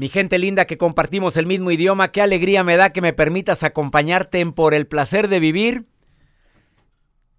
Mi 0.00 0.08
gente 0.08 0.38
linda 0.38 0.64
que 0.64 0.78
compartimos 0.78 1.36
el 1.36 1.44
mismo 1.44 1.70
idioma, 1.70 2.10
qué 2.10 2.22
alegría 2.22 2.64
me 2.64 2.78
da 2.78 2.88
que 2.88 3.02
me 3.02 3.12
permitas 3.12 3.62
acompañarte 3.62 4.40
en 4.40 4.54
Por 4.54 4.72
el 4.72 4.86
placer 4.86 5.28
de 5.28 5.40
vivir. 5.40 5.84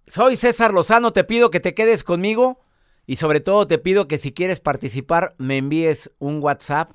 Soy 0.06 0.36
César 0.36 0.72
Lozano, 0.72 1.12
te 1.12 1.24
pido 1.24 1.50
que 1.50 1.58
te 1.58 1.74
quedes 1.74 2.04
conmigo 2.04 2.60
y 3.04 3.16
sobre 3.16 3.40
todo 3.40 3.66
te 3.66 3.78
pido 3.78 4.06
que 4.06 4.16
si 4.16 4.30
quieres 4.30 4.60
participar 4.60 5.34
me 5.38 5.56
envíes 5.56 6.12
un 6.20 6.40
WhatsApp, 6.40 6.92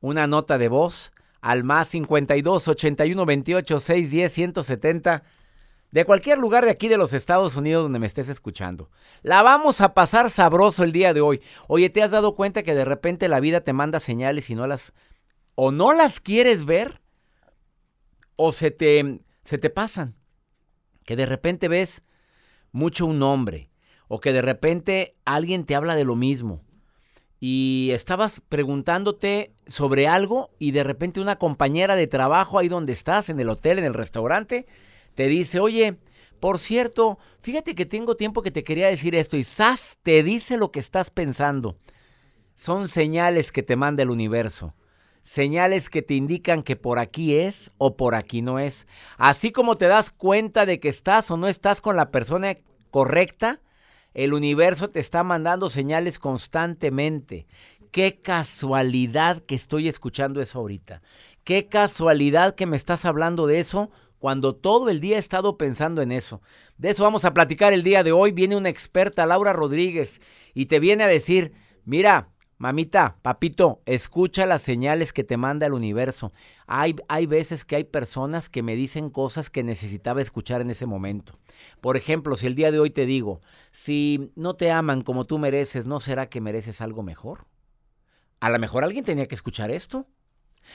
una 0.00 0.26
nota 0.26 0.58
de 0.58 0.66
voz 0.66 1.12
al 1.40 1.62
más 1.62 1.86
52 1.86 2.66
81 2.66 3.24
28 3.24 3.78
610 3.78 4.32
170 4.32 5.22
de 5.94 6.04
cualquier 6.04 6.38
lugar 6.38 6.64
de 6.64 6.72
aquí 6.72 6.88
de 6.88 6.96
los 6.96 7.12
Estados 7.12 7.54
Unidos 7.54 7.84
donde 7.84 8.00
me 8.00 8.08
estés 8.08 8.28
escuchando. 8.28 8.90
La 9.22 9.42
vamos 9.42 9.80
a 9.80 9.94
pasar 9.94 10.28
sabroso 10.28 10.82
el 10.82 10.90
día 10.90 11.14
de 11.14 11.20
hoy. 11.20 11.40
Oye, 11.68 11.88
¿te 11.88 12.02
has 12.02 12.10
dado 12.10 12.34
cuenta 12.34 12.64
que 12.64 12.74
de 12.74 12.84
repente 12.84 13.28
la 13.28 13.38
vida 13.38 13.60
te 13.60 13.72
manda 13.72 14.00
señales 14.00 14.50
y 14.50 14.56
no 14.56 14.66
las 14.66 14.92
o 15.54 15.70
no 15.70 15.92
las 15.92 16.18
quieres 16.18 16.64
ver 16.64 17.00
o 18.34 18.50
se 18.50 18.72
te 18.72 19.20
se 19.44 19.56
te 19.56 19.70
pasan? 19.70 20.16
Que 21.04 21.14
de 21.14 21.26
repente 21.26 21.68
ves 21.68 22.02
mucho 22.72 23.06
un 23.06 23.20
nombre 23.20 23.70
o 24.08 24.18
que 24.18 24.32
de 24.32 24.42
repente 24.42 25.14
alguien 25.24 25.64
te 25.64 25.76
habla 25.76 25.94
de 25.94 26.04
lo 26.04 26.16
mismo 26.16 26.64
y 27.38 27.90
estabas 27.92 28.42
preguntándote 28.48 29.54
sobre 29.68 30.08
algo 30.08 30.50
y 30.58 30.72
de 30.72 30.82
repente 30.82 31.20
una 31.20 31.36
compañera 31.36 31.94
de 31.94 32.08
trabajo 32.08 32.58
ahí 32.58 32.66
donde 32.66 32.92
estás, 32.92 33.28
en 33.28 33.38
el 33.38 33.48
hotel, 33.48 33.78
en 33.78 33.84
el 33.84 33.94
restaurante, 33.94 34.66
te 35.14 35.28
dice, 35.28 35.60
oye, 35.60 35.98
por 36.40 36.58
cierto, 36.58 37.18
fíjate 37.40 37.74
que 37.74 37.86
tengo 37.86 38.16
tiempo 38.16 38.42
que 38.42 38.50
te 38.50 38.64
quería 38.64 38.88
decir 38.88 39.14
esto 39.14 39.36
y 39.36 39.44
¡zas! 39.44 39.98
te 40.02 40.22
dice 40.22 40.56
lo 40.56 40.70
que 40.70 40.80
estás 40.80 41.10
pensando. 41.10 41.78
Son 42.54 42.88
señales 42.88 43.50
que 43.50 43.62
te 43.62 43.76
manda 43.76 44.02
el 44.02 44.10
universo. 44.10 44.74
Señales 45.22 45.88
que 45.88 46.02
te 46.02 46.14
indican 46.14 46.62
que 46.62 46.76
por 46.76 46.98
aquí 46.98 47.34
es 47.34 47.70
o 47.78 47.96
por 47.96 48.14
aquí 48.14 48.42
no 48.42 48.58
es. 48.58 48.86
Así 49.16 49.52
como 49.52 49.76
te 49.76 49.86
das 49.86 50.10
cuenta 50.10 50.66
de 50.66 50.78
que 50.80 50.90
estás 50.90 51.30
o 51.30 51.38
no 51.38 51.48
estás 51.48 51.80
con 51.80 51.96
la 51.96 52.10
persona 52.10 52.58
correcta, 52.90 53.62
el 54.12 54.34
universo 54.34 54.90
te 54.90 55.00
está 55.00 55.24
mandando 55.24 55.70
señales 55.70 56.18
constantemente. 56.18 57.46
Qué 57.90 58.20
casualidad 58.20 59.40
que 59.40 59.54
estoy 59.54 59.88
escuchando 59.88 60.42
eso 60.42 60.58
ahorita. 60.58 61.00
Qué 61.42 61.66
casualidad 61.68 62.54
que 62.54 62.66
me 62.66 62.76
estás 62.76 63.04
hablando 63.04 63.46
de 63.46 63.60
eso 63.60 63.90
cuando 64.24 64.54
todo 64.54 64.88
el 64.88 65.00
día 65.00 65.16
he 65.16 65.18
estado 65.18 65.58
pensando 65.58 66.00
en 66.00 66.10
eso. 66.10 66.40
De 66.78 66.88
eso 66.88 67.04
vamos 67.04 67.26
a 67.26 67.34
platicar 67.34 67.74
el 67.74 67.82
día 67.82 68.02
de 68.02 68.12
hoy. 68.12 68.32
Viene 68.32 68.56
una 68.56 68.70
experta, 68.70 69.26
Laura 69.26 69.52
Rodríguez, 69.52 70.22
y 70.54 70.64
te 70.64 70.80
viene 70.80 71.04
a 71.04 71.08
decir, 71.08 71.52
mira, 71.84 72.30
mamita, 72.56 73.18
papito, 73.20 73.82
escucha 73.84 74.46
las 74.46 74.62
señales 74.62 75.12
que 75.12 75.24
te 75.24 75.36
manda 75.36 75.66
el 75.66 75.74
universo. 75.74 76.32
Hay, 76.66 76.96
hay 77.06 77.26
veces 77.26 77.66
que 77.66 77.76
hay 77.76 77.84
personas 77.84 78.48
que 78.48 78.62
me 78.62 78.76
dicen 78.76 79.10
cosas 79.10 79.50
que 79.50 79.62
necesitaba 79.62 80.22
escuchar 80.22 80.62
en 80.62 80.70
ese 80.70 80.86
momento. 80.86 81.38
Por 81.82 81.98
ejemplo, 81.98 82.34
si 82.36 82.46
el 82.46 82.54
día 82.54 82.72
de 82.72 82.78
hoy 82.78 82.88
te 82.88 83.04
digo, 83.04 83.42
si 83.72 84.32
no 84.36 84.56
te 84.56 84.70
aman 84.70 85.02
como 85.02 85.26
tú 85.26 85.38
mereces, 85.38 85.86
¿no 85.86 86.00
será 86.00 86.30
que 86.30 86.40
mereces 86.40 86.80
algo 86.80 87.02
mejor? 87.02 87.44
A 88.40 88.48
lo 88.48 88.58
mejor 88.58 88.84
alguien 88.84 89.04
tenía 89.04 89.26
que 89.26 89.34
escuchar 89.34 89.70
esto. 89.70 90.06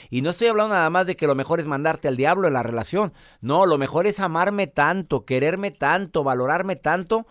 Y 0.09 0.21
no 0.21 0.29
estoy 0.29 0.47
hablando 0.47 0.75
nada 0.75 0.89
más 0.89 1.07
de 1.07 1.15
que 1.15 1.27
lo 1.27 1.35
mejor 1.35 1.59
es 1.59 1.67
mandarte 1.67 2.07
al 2.07 2.17
diablo 2.17 2.47
en 2.47 2.53
la 2.53 2.63
relación. 2.63 3.13
No, 3.41 3.65
lo 3.65 3.77
mejor 3.77 4.07
es 4.07 4.19
amarme 4.19 4.67
tanto, 4.67 5.25
quererme 5.25 5.71
tanto, 5.71 6.23
valorarme 6.23 6.75
tanto, 6.75 7.27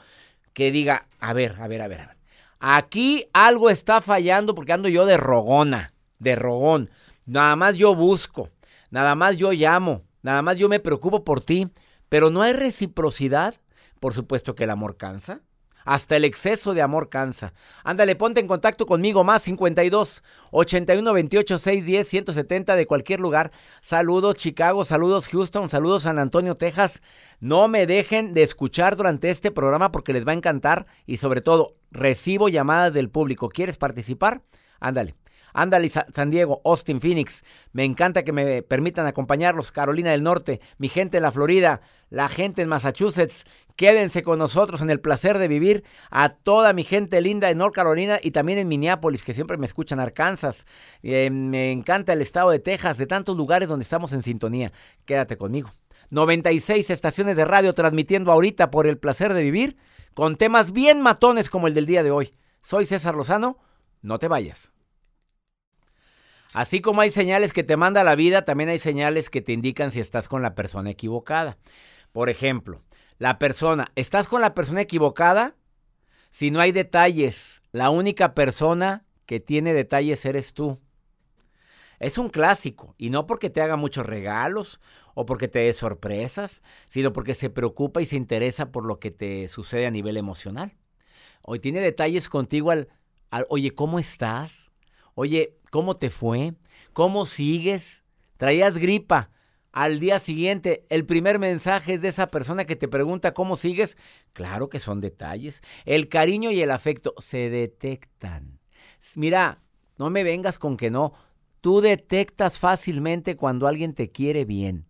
que 0.52 0.70
diga, 0.70 1.06
a 1.20 1.32
ver, 1.32 1.56
a 1.60 1.68
ver, 1.68 1.82
a 1.82 1.88
ver, 1.88 2.00
a 2.00 2.06
ver. 2.06 2.16
Aquí 2.60 3.28
algo 3.32 3.70
está 3.70 4.00
fallando 4.00 4.54
porque 4.54 4.72
ando 4.72 4.88
yo 4.88 5.06
de 5.06 5.16
rogona, 5.16 5.92
de 6.18 6.34
rogón. 6.34 6.90
Nada 7.26 7.56
más 7.56 7.76
yo 7.76 7.94
busco, 7.94 8.50
nada 8.90 9.14
más 9.14 9.36
yo 9.36 9.52
llamo, 9.52 10.02
nada 10.22 10.42
más 10.42 10.56
yo 10.58 10.68
me 10.68 10.80
preocupo 10.80 11.24
por 11.24 11.40
ti, 11.40 11.68
pero 12.08 12.30
no 12.30 12.42
hay 12.42 12.52
reciprocidad. 12.52 13.54
Por 14.00 14.14
supuesto 14.14 14.54
que 14.54 14.64
el 14.64 14.70
amor 14.70 14.96
cansa. 14.96 15.40
Hasta 15.88 16.16
el 16.16 16.26
exceso 16.26 16.74
de 16.74 16.82
amor 16.82 17.08
cansa. 17.08 17.54
Ándale, 17.82 18.14
ponte 18.14 18.40
en 18.40 18.46
contacto 18.46 18.84
conmigo 18.84 19.24
más 19.24 19.40
52 19.44 20.22
81 20.50 21.12
28 21.14 21.58
610 21.58 22.06
170 22.06 22.76
de 22.76 22.86
cualquier 22.86 23.20
lugar. 23.20 23.52
Saludos 23.80 24.34
Chicago, 24.34 24.84
saludos 24.84 25.28
Houston, 25.28 25.70
saludos 25.70 26.02
San 26.02 26.18
Antonio, 26.18 26.58
Texas. 26.58 27.00
No 27.40 27.68
me 27.68 27.86
dejen 27.86 28.34
de 28.34 28.42
escuchar 28.42 28.96
durante 28.96 29.30
este 29.30 29.50
programa 29.50 29.90
porque 29.90 30.12
les 30.12 30.28
va 30.28 30.32
a 30.32 30.34
encantar 30.34 30.86
y 31.06 31.16
sobre 31.16 31.40
todo 31.40 31.76
recibo 31.90 32.50
llamadas 32.50 32.92
del 32.92 33.08
público. 33.08 33.48
¿Quieres 33.48 33.78
participar? 33.78 34.42
Ándale. 34.80 35.14
Ándale, 35.54 35.88
San 35.88 36.30
Diego, 36.30 36.60
Austin, 36.64 37.00
Phoenix. 37.00 37.42
Me 37.72 37.84
encanta 37.84 38.22
que 38.22 38.32
me 38.32 38.62
permitan 38.62 39.06
acompañarlos. 39.06 39.72
Carolina 39.72 40.10
del 40.10 40.22
Norte, 40.22 40.60
mi 40.76 40.88
gente 40.88 41.16
en 41.16 41.22
la 41.22 41.32
Florida, 41.32 41.80
la 42.10 42.28
gente 42.28 42.62
en 42.62 42.68
Massachusetts. 42.68 43.44
Quédense 43.78 44.24
con 44.24 44.40
nosotros 44.40 44.80
en 44.80 44.90
el 44.90 44.98
placer 44.98 45.38
de 45.38 45.46
vivir. 45.46 45.84
A 46.10 46.30
toda 46.30 46.72
mi 46.72 46.82
gente 46.82 47.20
linda 47.20 47.48
en 47.48 47.58
North 47.58 47.72
Carolina 47.72 48.18
y 48.20 48.32
también 48.32 48.58
en 48.58 48.66
Minneapolis, 48.66 49.22
que 49.22 49.34
siempre 49.34 49.56
me 49.56 49.66
escuchan, 49.66 50.00
Arkansas. 50.00 50.66
Eh, 51.04 51.30
me 51.30 51.70
encanta 51.70 52.12
el 52.12 52.20
estado 52.20 52.50
de 52.50 52.58
Texas, 52.58 52.98
de 52.98 53.06
tantos 53.06 53.36
lugares 53.36 53.68
donde 53.68 53.84
estamos 53.84 54.12
en 54.12 54.24
sintonía. 54.24 54.72
Quédate 55.04 55.38
conmigo. 55.38 55.70
96 56.10 56.90
estaciones 56.90 57.36
de 57.36 57.44
radio 57.44 57.72
transmitiendo 57.72 58.32
ahorita 58.32 58.72
por 58.72 58.88
el 58.88 58.98
placer 58.98 59.32
de 59.32 59.42
vivir 59.42 59.76
con 60.12 60.34
temas 60.34 60.72
bien 60.72 61.00
matones 61.00 61.48
como 61.48 61.68
el 61.68 61.74
del 61.74 61.86
día 61.86 62.02
de 62.02 62.10
hoy. 62.10 62.34
Soy 62.60 62.84
César 62.84 63.14
Lozano. 63.14 63.58
No 64.02 64.18
te 64.18 64.26
vayas. 64.26 64.72
Así 66.52 66.80
como 66.80 67.00
hay 67.00 67.10
señales 67.10 67.52
que 67.52 67.62
te 67.62 67.76
manda 67.76 68.02
la 68.02 68.16
vida, 68.16 68.44
también 68.44 68.70
hay 68.70 68.80
señales 68.80 69.30
que 69.30 69.40
te 69.40 69.52
indican 69.52 69.92
si 69.92 70.00
estás 70.00 70.26
con 70.26 70.42
la 70.42 70.56
persona 70.56 70.90
equivocada. 70.90 71.58
Por 72.10 72.28
ejemplo, 72.28 72.82
la 73.18 73.38
persona, 73.38 73.90
¿estás 73.96 74.28
con 74.28 74.40
la 74.40 74.54
persona 74.54 74.80
equivocada? 74.80 75.56
Si 76.30 76.50
no 76.50 76.60
hay 76.60 76.72
detalles, 76.72 77.62
la 77.72 77.90
única 77.90 78.34
persona 78.34 79.04
que 79.26 79.40
tiene 79.40 79.74
detalles 79.74 80.24
eres 80.24 80.54
tú. 80.54 80.78
Es 81.98 82.16
un 82.16 82.28
clásico, 82.28 82.94
y 82.96 83.10
no 83.10 83.26
porque 83.26 83.50
te 83.50 83.60
haga 83.60 83.76
muchos 83.76 84.06
regalos 84.06 84.80
o 85.14 85.26
porque 85.26 85.48
te 85.48 85.58
dé 85.58 85.72
sorpresas, 85.72 86.62
sino 86.86 87.12
porque 87.12 87.34
se 87.34 87.50
preocupa 87.50 88.00
y 88.00 88.06
se 88.06 88.14
interesa 88.14 88.70
por 88.70 88.84
lo 88.84 89.00
que 89.00 89.10
te 89.10 89.48
sucede 89.48 89.86
a 89.86 89.90
nivel 89.90 90.16
emocional. 90.16 90.76
Hoy 91.42 91.58
tiene 91.58 91.80
detalles 91.80 92.28
contigo 92.28 92.70
al, 92.70 92.88
oye, 93.48 93.72
¿cómo 93.72 93.98
estás? 93.98 94.72
Oye, 95.14 95.56
¿cómo 95.72 95.96
te 95.96 96.08
fue? 96.08 96.54
¿Cómo 96.92 97.26
sigues? 97.26 98.04
¿Traías 98.36 98.78
gripa? 98.78 99.30
Al 99.72 100.00
día 100.00 100.18
siguiente, 100.18 100.86
el 100.88 101.04
primer 101.04 101.38
mensaje 101.38 101.94
es 101.94 102.02
de 102.02 102.08
esa 102.08 102.28
persona 102.28 102.64
que 102.64 102.76
te 102.76 102.88
pregunta 102.88 103.34
cómo 103.34 103.54
sigues. 103.54 103.96
Claro 104.32 104.68
que 104.68 104.80
son 104.80 105.00
detalles. 105.00 105.62
El 105.84 106.08
cariño 106.08 106.50
y 106.50 106.62
el 106.62 106.70
afecto 106.70 107.14
se 107.18 107.50
detectan. 107.50 108.58
Mira, 109.16 109.60
no 109.98 110.10
me 110.10 110.24
vengas 110.24 110.58
con 110.58 110.76
que 110.76 110.90
no. 110.90 111.12
Tú 111.60 111.80
detectas 111.80 112.58
fácilmente 112.58 113.36
cuando 113.36 113.66
alguien 113.66 113.94
te 113.94 114.10
quiere 114.10 114.44
bien. 114.44 114.86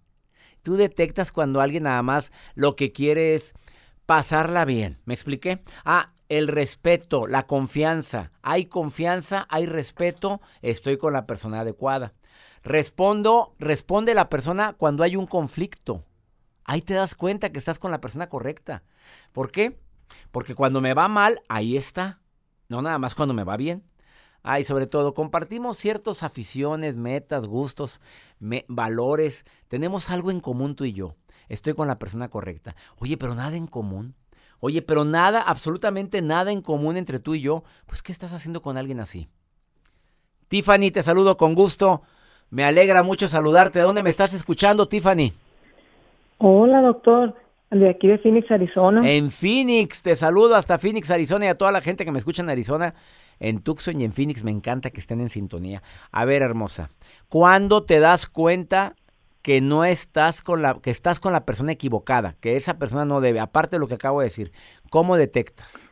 Tú 0.62 0.76
detectas 0.76 1.32
cuando 1.32 1.60
alguien 1.60 1.84
nada 1.84 2.02
más 2.02 2.32
lo 2.54 2.76
que 2.76 2.92
quiere 2.92 3.34
es 3.34 3.54
pasarla 4.06 4.64
bien. 4.64 4.98
¿Me 5.04 5.14
expliqué? 5.14 5.58
Ah, 5.84 6.12
el 6.28 6.46
respeto, 6.46 7.26
la 7.26 7.46
confianza. 7.46 8.32
Hay 8.42 8.66
confianza, 8.66 9.46
hay 9.48 9.66
respeto, 9.66 10.40
estoy 10.62 10.98
con 10.98 11.12
la 11.12 11.26
persona 11.26 11.60
adecuada. 11.60 12.12
Respondo, 12.62 13.54
responde 13.58 14.14
la 14.14 14.28
persona 14.28 14.74
cuando 14.74 15.02
hay 15.02 15.16
un 15.16 15.26
conflicto. 15.26 16.04
Ahí 16.64 16.82
te 16.82 16.94
das 16.94 17.14
cuenta 17.14 17.50
que 17.50 17.58
estás 17.58 17.78
con 17.78 17.90
la 17.90 18.00
persona 18.00 18.28
correcta. 18.28 18.82
¿Por 19.32 19.50
qué? 19.50 19.80
Porque 20.30 20.54
cuando 20.54 20.80
me 20.80 20.94
va 20.94 21.08
mal, 21.08 21.42
ahí 21.48 21.76
está. 21.76 22.20
No 22.68 22.82
nada 22.82 22.98
más 22.98 23.14
cuando 23.14 23.34
me 23.34 23.44
va 23.44 23.56
bien. 23.56 23.84
Ah, 24.42 24.60
y 24.60 24.64
sobre 24.64 24.86
todo, 24.86 25.14
compartimos 25.14 25.76
ciertas 25.76 26.22
aficiones, 26.22 26.96
metas, 26.96 27.46
gustos, 27.46 28.00
valores. 28.68 29.44
Tenemos 29.68 30.10
algo 30.10 30.30
en 30.30 30.40
común 30.40 30.74
tú 30.74 30.84
y 30.84 30.92
yo. 30.92 31.16
Estoy 31.48 31.74
con 31.74 31.88
la 31.88 31.98
persona 31.98 32.28
correcta. 32.28 32.76
Oye, 32.98 33.16
pero 33.16 33.34
nada 33.34 33.56
en 33.56 33.66
común. 33.66 34.14
Oye, 34.60 34.82
pero 34.82 35.04
nada, 35.04 35.40
absolutamente 35.40 36.20
nada 36.22 36.52
en 36.52 36.62
común 36.62 36.96
entre 36.96 37.18
tú 37.18 37.34
y 37.34 37.40
yo. 37.40 37.64
Pues, 37.86 38.02
¿qué 38.02 38.12
estás 38.12 38.32
haciendo 38.32 38.62
con 38.62 38.76
alguien 38.76 39.00
así? 39.00 39.28
Tiffany, 40.48 40.90
te 40.90 41.02
saludo 41.02 41.36
con 41.36 41.54
gusto. 41.54 42.02
Me 42.50 42.64
alegra 42.64 43.02
mucho 43.02 43.28
saludarte. 43.28 43.78
¿De 43.78 43.84
dónde 43.84 44.02
me 44.02 44.10
estás 44.10 44.32
escuchando, 44.32 44.88
Tiffany? 44.88 45.32
Hola, 46.38 46.80
doctor. 46.80 47.34
De 47.70 47.90
aquí 47.90 48.08
de 48.08 48.18
Phoenix, 48.18 48.50
Arizona. 48.50 49.02
En 49.04 49.30
Phoenix, 49.30 50.02
te 50.02 50.16
saludo 50.16 50.54
hasta 50.54 50.78
Phoenix, 50.78 51.10
Arizona 51.10 51.44
y 51.44 51.48
a 51.48 51.58
toda 51.58 51.70
la 51.70 51.82
gente 51.82 52.06
que 52.06 52.12
me 52.12 52.18
escucha 52.18 52.40
en 52.42 52.48
Arizona, 52.48 52.94
en 53.40 53.60
Tucson 53.60 54.00
y 54.00 54.04
en 54.04 54.12
Phoenix. 54.12 54.42
Me 54.42 54.50
encanta 54.50 54.88
que 54.88 55.00
estén 55.00 55.20
en 55.20 55.28
sintonía. 55.28 55.82
A 56.10 56.24
ver, 56.24 56.40
hermosa, 56.40 56.88
¿cuándo 57.28 57.82
te 57.82 58.00
das 58.00 58.26
cuenta 58.26 58.94
que 59.42 59.60
no 59.60 59.84
estás 59.84 60.42
con 60.42 60.62
la, 60.62 60.74
que 60.74 60.90
estás 60.90 61.20
con 61.20 61.32
la 61.32 61.44
persona 61.44 61.72
equivocada, 61.72 62.34
que 62.40 62.56
esa 62.56 62.78
persona 62.78 63.04
no 63.04 63.20
debe, 63.20 63.40
aparte 63.40 63.76
de 63.76 63.80
lo 63.80 63.88
que 63.88 63.94
acabo 63.94 64.20
de 64.20 64.26
decir, 64.26 64.52
¿cómo 64.90 65.16
detectas? 65.16 65.90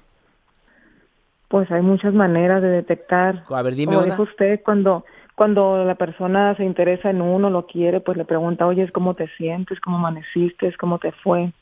Pues 1.48 1.70
hay 1.70 1.80
muchas 1.82 2.12
maneras 2.12 2.60
de 2.60 2.68
detectar. 2.68 3.44
A 3.48 3.62
ver, 3.62 3.74
dime 3.74 3.94
Como 3.94 4.04
dijo 4.04 4.22
usted, 4.22 4.60
cuando, 4.64 5.04
cuando 5.36 5.84
la 5.84 5.96
persona 5.96 6.56
se 6.56 6.64
interesa 6.64 7.10
en 7.10 7.20
uno, 7.20 7.50
lo 7.50 7.66
quiere, 7.66 8.00
pues 8.00 8.16
le 8.16 8.24
pregunta, 8.24 8.66
oye, 8.66 8.90
¿cómo 8.90 9.14
te 9.14 9.28
sientes? 9.36 9.78
¿Cómo 9.80 9.98
amaneciste? 9.98 10.74
¿Cómo 10.78 10.98
te 10.98 11.12
fue? 11.12 11.52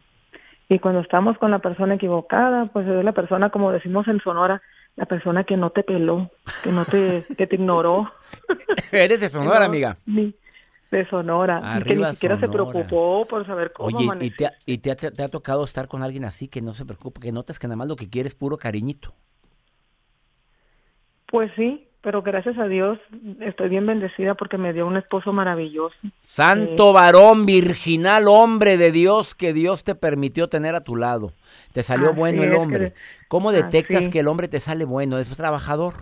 Y 0.69 0.79
cuando 0.79 1.00
estamos 1.00 1.37
con 1.38 1.50
la 1.50 1.59
persona 1.59 1.97
equivocada, 1.97 2.67
pues 2.67 2.87
es 2.87 3.05
la 3.05 3.11
persona, 3.11 3.50
como 3.50 3.73
decimos 3.73 4.06
en 4.06 4.21
Sonora, 4.21 4.62
la 4.94 5.06
persona 5.06 5.43
que 5.43 5.56
no 5.56 5.71
te 5.71 5.82
peló, 5.82 6.31
que 6.62 6.71
no 6.71 6.85
te, 6.85 7.25
que 7.37 7.49
te 7.49 7.56
ignoró. 7.56 8.12
Eres 8.93 9.21
de 9.21 9.29
Sonora, 9.29 9.65
amiga. 9.65 9.97
de 10.06 11.09
Sonora. 11.11 11.77
y 11.81 11.82
que 11.82 11.97
ni 11.97 12.05
siquiera 12.12 12.38
se 12.38 12.49
preocupó 12.49 13.27
por 13.27 13.44
saber 13.44 13.73
cómo 13.73 13.88
Oye, 13.88 14.06
¿y, 14.20 14.31
te, 14.31 14.50
y 14.67 14.79
te, 14.79 14.93
ha 14.93 15.29
tocado 15.29 15.65
estar 15.65 15.88
con 15.88 16.05
alguien 16.05 16.25
así 16.25 16.47
que 16.47 16.62
no 16.62 16.75
se 16.75 16.87
preocupa, 16.87 17.20
que 17.20 17.32
notas 17.32 17.59
que 17.59 17.67
nada 17.67 17.77
más 17.77 17.88
lo 17.88 17.97
que 17.97 18.09
quiere 18.09 18.29
es 18.29 18.37
puro 18.37 18.56
cariñito? 18.56 19.12
Pues 21.27 21.50
sí, 21.56 21.88
pero 22.05 22.21
gracias 22.21 22.59
a 22.59 22.69
Dios 22.69 22.99
estoy 23.41 23.71
bien 23.71 23.87
bendecida 23.87 24.35
porque 24.35 24.59
me 24.59 24.75
dio 24.75 24.85
un 24.85 24.99
esposo 24.99 25.33
maravilloso. 25.33 25.97
Santo 26.21 26.93
varón, 26.93 27.47
virginal 27.47 28.29
hombre 28.29 28.77
de 28.77 28.93
Dios 28.93 29.35
que 29.35 29.55
Dios 29.55 29.85
te 29.85 29.95
permitió 29.95 30.49
tener 30.49 30.75
a 30.75 30.85
tu 30.85 30.97
lado. 30.97 31.33
Te 31.73 31.83
salió 31.83 32.12
bueno 32.12 32.43
el 32.43 32.55
hombre. 32.55 32.93
¿Cómo 33.29 33.53
detectas 33.53 34.11
que 34.11 34.21
el 34.21 34.29
hombre 34.29 34.49
te 34.49 34.61
sale 34.61 34.85
bueno? 34.85 35.19
¿Es 35.19 35.35
trabajador? 35.35 35.95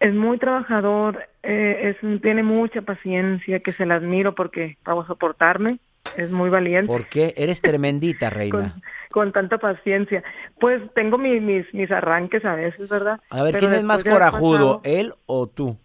Es 0.00 0.12
muy 0.12 0.38
trabajador, 0.38 1.24
eh, 1.44 1.94
es, 2.02 2.20
tiene 2.20 2.42
mucha 2.42 2.82
paciencia, 2.82 3.60
que 3.60 3.70
se 3.70 3.86
la 3.86 3.94
admiro 3.94 4.34
porque 4.34 4.76
para 4.82 5.06
soportarme 5.06 5.78
es 6.16 6.30
muy 6.32 6.50
valiente. 6.50 6.88
¿Por 6.88 7.06
qué? 7.06 7.32
Eres 7.36 7.62
tremendita, 7.62 8.28
reina. 8.28 8.74
con, 8.82 8.82
tanta 9.24 9.58
paciencia. 9.58 10.22
Pues 10.60 10.82
tengo 10.94 11.18
mis, 11.18 11.42
mis, 11.72 11.90
arranques 11.90 12.44
a 12.44 12.54
veces, 12.54 12.88
¿verdad? 12.88 13.20
A 13.30 13.42
ver, 13.42 13.56
¿quién 13.56 13.72
es 13.72 13.84
más 13.84 14.04
corajudo, 14.04 14.80
él 14.84 15.14
o 15.26 15.46
tú? 15.46 15.78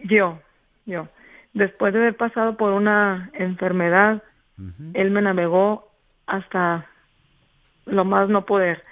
Yo, 0.00 0.38
yo. 0.86 1.08
Después 1.54 1.92
de 1.92 2.00
haber 2.00 2.16
pasado 2.16 2.56
por 2.56 2.72
una 2.72 3.30
enfermedad, 3.32 4.22
él 4.94 5.10
me 5.10 5.22
navegó 5.22 5.88
hasta 6.26 6.86
lo 7.86 8.04
más 8.04 8.28
no 8.28 8.44
poder. 8.44 8.84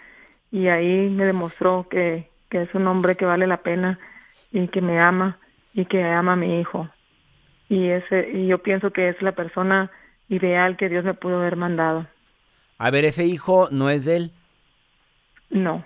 Y 0.51 0.69
ahí 0.69 1.11
me 1.11 1.27
demostró 1.27 1.87
que, 1.91 2.31
que 2.49 2.63
es 2.63 2.75
un 2.75 2.87
hombre 2.87 3.17
que 3.17 3.27
vale 3.27 3.47
la 3.47 3.59
pena 3.59 3.99
y 4.53 4.69
que 4.69 4.81
me 4.81 5.01
ama 5.01 5.39
y 5.75 5.85
que 5.85 6.03
ama 6.03 6.33
a 6.33 6.37
mi 6.37 6.61
hijo. 6.61 6.89
Y 7.69 7.89
ese 7.89 8.31
y 8.33 8.47
yo 8.47 8.63
pienso 8.63 8.91
que 8.91 9.09
es 9.09 9.21
la 9.21 9.33
persona 9.33 9.91
ideal 10.29 10.77
que 10.77 10.89
Dios 10.89 11.05
me 11.05 11.15
pudo 11.15 11.41
haber 11.41 11.57
mandado. 11.57 12.07
A 12.79 12.91
ver, 12.91 13.05
ese 13.05 13.25
hijo 13.25 13.69
no 13.71 13.91
es 13.91 14.05
de 14.05 14.17
él. 14.17 14.31
No. 15.51 15.85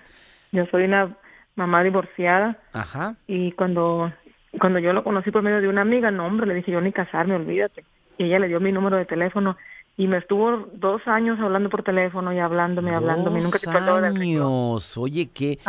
Yo 0.51 0.65
soy 0.67 0.83
una 0.83 1.15
mamá 1.55 1.83
divorciada. 1.83 2.57
Ajá. 2.73 3.15
Y 3.27 3.51
cuando 3.53 4.11
cuando 4.59 4.79
yo 4.79 4.93
lo 4.93 5.03
conocí 5.03 5.31
por 5.31 5.43
medio 5.43 5.61
de 5.61 5.67
una 5.67 5.81
amiga, 5.81 6.11
no, 6.11 6.25
hombre, 6.25 6.45
le 6.45 6.55
dije 6.55 6.71
yo 6.71 6.81
ni 6.81 6.91
casarme, 6.91 7.35
olvídate. 7.35 7.85
Y 8.17 8.25
ella 8.25 8.39
le 8.39 8.47
dio 8.47 8.59
mi 8.59 8.71
número 8.71 8.97
de 8.97 9.05
teléfono 9.05 9.55
y 9.97 10.07
me 10.07 10.17
estuvo 10.17 10.67
dos 10.73 11.01
años 11.05 11.39
hablando 11.39 11.69
por 11.69 11.83
teléfono 11.83 12.33
y 12.33 12.39
hablándome, 12.39 12.93
hablándome. 12.93 13.41
Nunca 13.41 13.59
te 13.59 13.69
años. 13.69 14.97
Oye, 14.97 15.29
¿qué? 15.33 15.59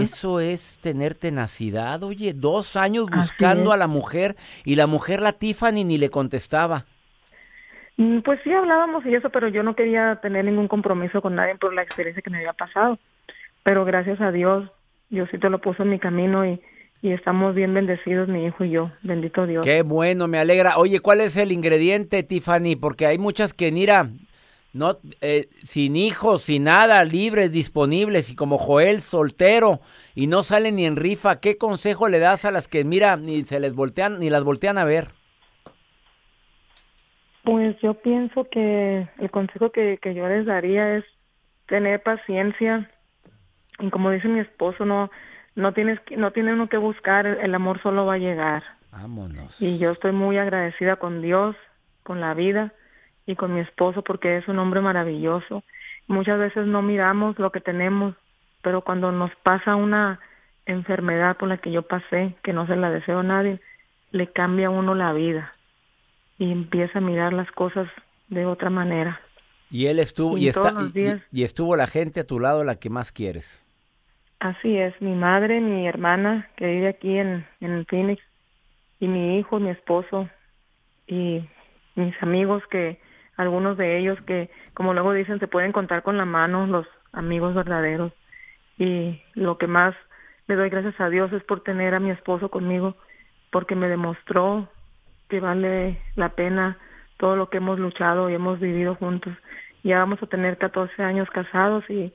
Eso 0.00 0.40
es 0.40 0.78
tener 0.80 1.14
tenacidad. 1.14 2.02
Oye, 2.02 2.32
dos 2.34 2.76
años 2.76 3.06
buscando 3.10 3.72
a 3.72 3.76
la 3.76 3.86
mujer 3.86 4.36
y 4.64 4.76
la 4.76 4.86
mujer, 4.86 5.20
la 5.20 5.32
Tiffany, 5.32 5.84
ni 5.84 5.98
le 5.98 6.10
contestaba. 6.10 6.84
Mm, 7.96 8.20
pues 8.20 8.40
sí, 8.44 8.52
hablábamos 8.52 9.04
y 9.06 9.14
eso, 9.14 9.30
pero 9.30 9.48
yo 9.48 9.62
no 9.62 9.74
quería 9.74 10.16
tener 10.22 10.44
ningún 10.44 10.68
compromiso 10.68 11.22
con 11.22 11.34
nadie 11.34 11.56
por 11.56 11.74
la 11.74 11.82
experiencia 11.82 12.22
que 12.22 12.30
me 12.30 12.38
había 12.38 12.52
pasado. 12.52 12.98
Pero 13.62 13.84
gracias 13.84 14.20
a 14.20 14.30
Dios, 14.30 14.70
te 15.08 15.50
lo 15.50 15.60
puso 15.60 15.82
en 15.82 15.90
mi 15.90 15.98
camino 15.98 16.46
y, 16.46 16.60
y 17.02 17.12
estamos 17.12 17.54
bien 17.54 17.74
bendecidos, 17.74 18.28
mi 18.28 18.44
hijo 18.44 18.64
y 18.64 18.70
yo. 18.70 18.90
Bendito 19.02 19.46
Dios. 19.46 19.64
Qué 19.64 19.82
bueno, 19.82 20.28
me 20.28 20.38
alegra. 20.38 20.78
Oye, 20.78 21.00
¿cuál 21.00 21.20
es 21.20 21.36
el 21.36 21.52
ingrediente, 21.52 22.22
Tiffany? 22.22 22.76
Porque 22.80 23.06
hay 23.06 23.18
muchas 23.18 23.54
que, 23.54 23.72
mira, 23.72 24.08
no, 24.72 24.98
eh, 25.22 25.48
sin 25.64 25.96
hijos, 25.96 26.42
sin 26.42 26.64
nada, 26.64 27.02
libres, 27.04 27.50
disponibles, 27.50 28.30
y 28.30 28.34
como 28.34 28.58
Joel, 28.58 29.00
soltero, 29.00 29.80
y 30.14 30.26
no 30.26 30.42
salen 30.42 30.76
ni 30.76 30.84
en 30.84 30.96
rifa. 30.96 31.40
¿Qué 31.40 31.56
consejo 31.56 32.08
le 32.08 32.18
das 32.18 32.44
a 32.44 32.50
las 32.50 32.68
que, 32.68 32.84
mira, 32.84 33.16
ni 33.16 33.44
se 33.44 33.58
les 33.58 33.74
voltean, 33.74 34.18
ni 34.18 34.28
las 34.28 34.44
voltean 34.44 34.76
a 34.76 34.84
ver? 34.84 35.08
Pues 37.46 37.78
yo 37.80 37.94
pienso 37.94 38.48
que 38.50 39.08
el 39.20 39.30
consejo 39.30 39.70
que, 39.70 39.98
que 40.02 40.14
yo 40.14 40.26
les 40.26 40.46
daría 40.46 40.96
es 40.96 41.04
tener 41.66 42.02
paciencia 42.02 42.90
y 43.78 43.88
como 43.90 44.10
dice 44.10 44.26
mi 44.26 44.40
esposo, 44.40 44.84
no 44.84 45.12
no 45.54 45.72
tienes 45.72 46.00
no 46.16 46.32
tiene 46.32 46.52
uno 46.52 46.68
que 46.68 46.76
buscar, 46.76 47.24
el, 47.24 47.54
amor 47.54 47.80
solo 47.82 48.04
va 48.04 48.14
a 48.14 48.18
llegar. 48.18 48.64
Vámonos. 48.90 49.62
Y 49.62 49.78
yo 49.78 49.92
estoy 49.92 50.10
muy 50.10 50.38
agradecida 50.38 50.96
con 50.96 51.22
Dios, 51.22 51.54
con 52.02 52.20
la 52.20 52.34
vida 52.34 52.72
y 53.26 53.36
con 53.36 53.54
mi 53.54 53.60
esposo 53.60 54.02
porque 54.02 54.38
es 54.38 54.48
un 54.48 54.58
hombre 54.58 54.80
maravilloso. 54.80 55.62
Muchas 56.08 56.40
veces 56.40 56.66
no 56.66 56.82
miramos 56.82 57.38
lo 57.38 57.52
que 57.52 57.60
tenemos, 57.60 58.16
pero 58.60 58.80
cuando 58.80 59.12
nos 59.12 59.30
pasa 59.44 59.76
una 59.76 60.18
enfermedad 60.64 61.36
por 61.36 61.48
la 61.48 61.58
que 61.58 61.70
yo 61.70 61.82
pasé, 61.82 62.34
que 62.42 62.52
no 62.52 62.66
se 62.66 62.74
la 62.74 62.90
deseo 62.90 63.20
a 63.20 63.22
nadie, 63.22 63.60
le 64.10 64.32
cambia 64.32 64.66
a 64.66 64.70
uno 64.70 64.96
la 64.96 65.12
vida 65.12 65.52
y 66.38 66.52
empieza 66.52 66.98
a 66.98 67.02
mirar 67.02 67.32
las 67.32 67.50
cosas 67.52 67.88
de 68.28 68.46
otra 68.46 68.70
manera. 68.70 69.20
Y 69.70 69.86
él 69.86 69.98
estuvo 69.98 70.38
y, 70.38 70.48
está 70.48 70.74
y, 71.32 71.42
estuvo 71.42 71.76
la 71.76 71.86
gente 71.86 72.20
a 72.20 72.26
tu 72.26 72.38
lado 72.38 72.62
la 72.64 72.76
que 72.76 72.90
más 72.90 73.10
quieres. 73.10 73.64
Así 74.38 74.76
es, 74.76 75.00
mi 75.00 75.14
madre, 75.14 75.60
mi 75.60 75.88
hermana 75.88 76.48
que 76.56 76.66
vive 76.66 76.88
aquí 76.88 77.18
en, 77.18 77.46
en 77.60 77.86
Phoenix, 77.86 78.22
y 79.00 79.08
mi 79.08 79.38
hijo, 79.38 79.58
mi 79.58 79.70
esposo, 79.70 80.28
y 81.06 81.44
mis 81.94 82.22
amigos 82.22 82.62
que, 82.70 83.00
algunos 83.36 83.76
de 83.76 83.98
ellos 83.98 84.18
que, 84.26 84.50
como 84.74 84.94
luego 84.94 85.12
dicen, 85.12 85.38
se 85.40 85.48
pueden 85.48 85.72
contar 85.72 86.02
con 86.02 86.16
la 86.16 86.24
mano, 86.24 86.66
los 86.66 86.86
amigos 87.12 87.54
verdaderos. 87.54 88.12
Y 88.78 89.20
lo 89.34 89.58
que 89.58 89.66
más 89.66 89.94
le 90.46 90.56
doy 90.56 90.70
gracias 90.70 90.98
a 91.00 91.08
Dios 91.08 91.32
es 91.32 91.42
por 91.44 91.62
tener 91.62 91.94
a 91.94 92.00
mi 92.00 92.10
esposo 92.10 92.50
conmigo, 92.50 92.96
porque 93.50 93.74
me 93.74 93.88
demostró 93.88 94.68
que 95.28 95.40
vale 95.40 96.00
la 96.14 96.30
pena 96.30 96.78
todo 97.16 97.36
lo 97.36 97.48
que 97.48 97.58
hemos 97.58 97.78
luchado 97.78 98.30
y 98.30 98.34
hemos 98.34 98.60
vivido 98.60 98.94
juntos. 98.94 99.34
Ya 99.82 99.98
vamos 99.98 100.22
a 100.22 100.26
tener 100.26 100.58
14 100.58 101.02
años 101.02 101.30
casados 101.30 101.88
y 101.88 102.12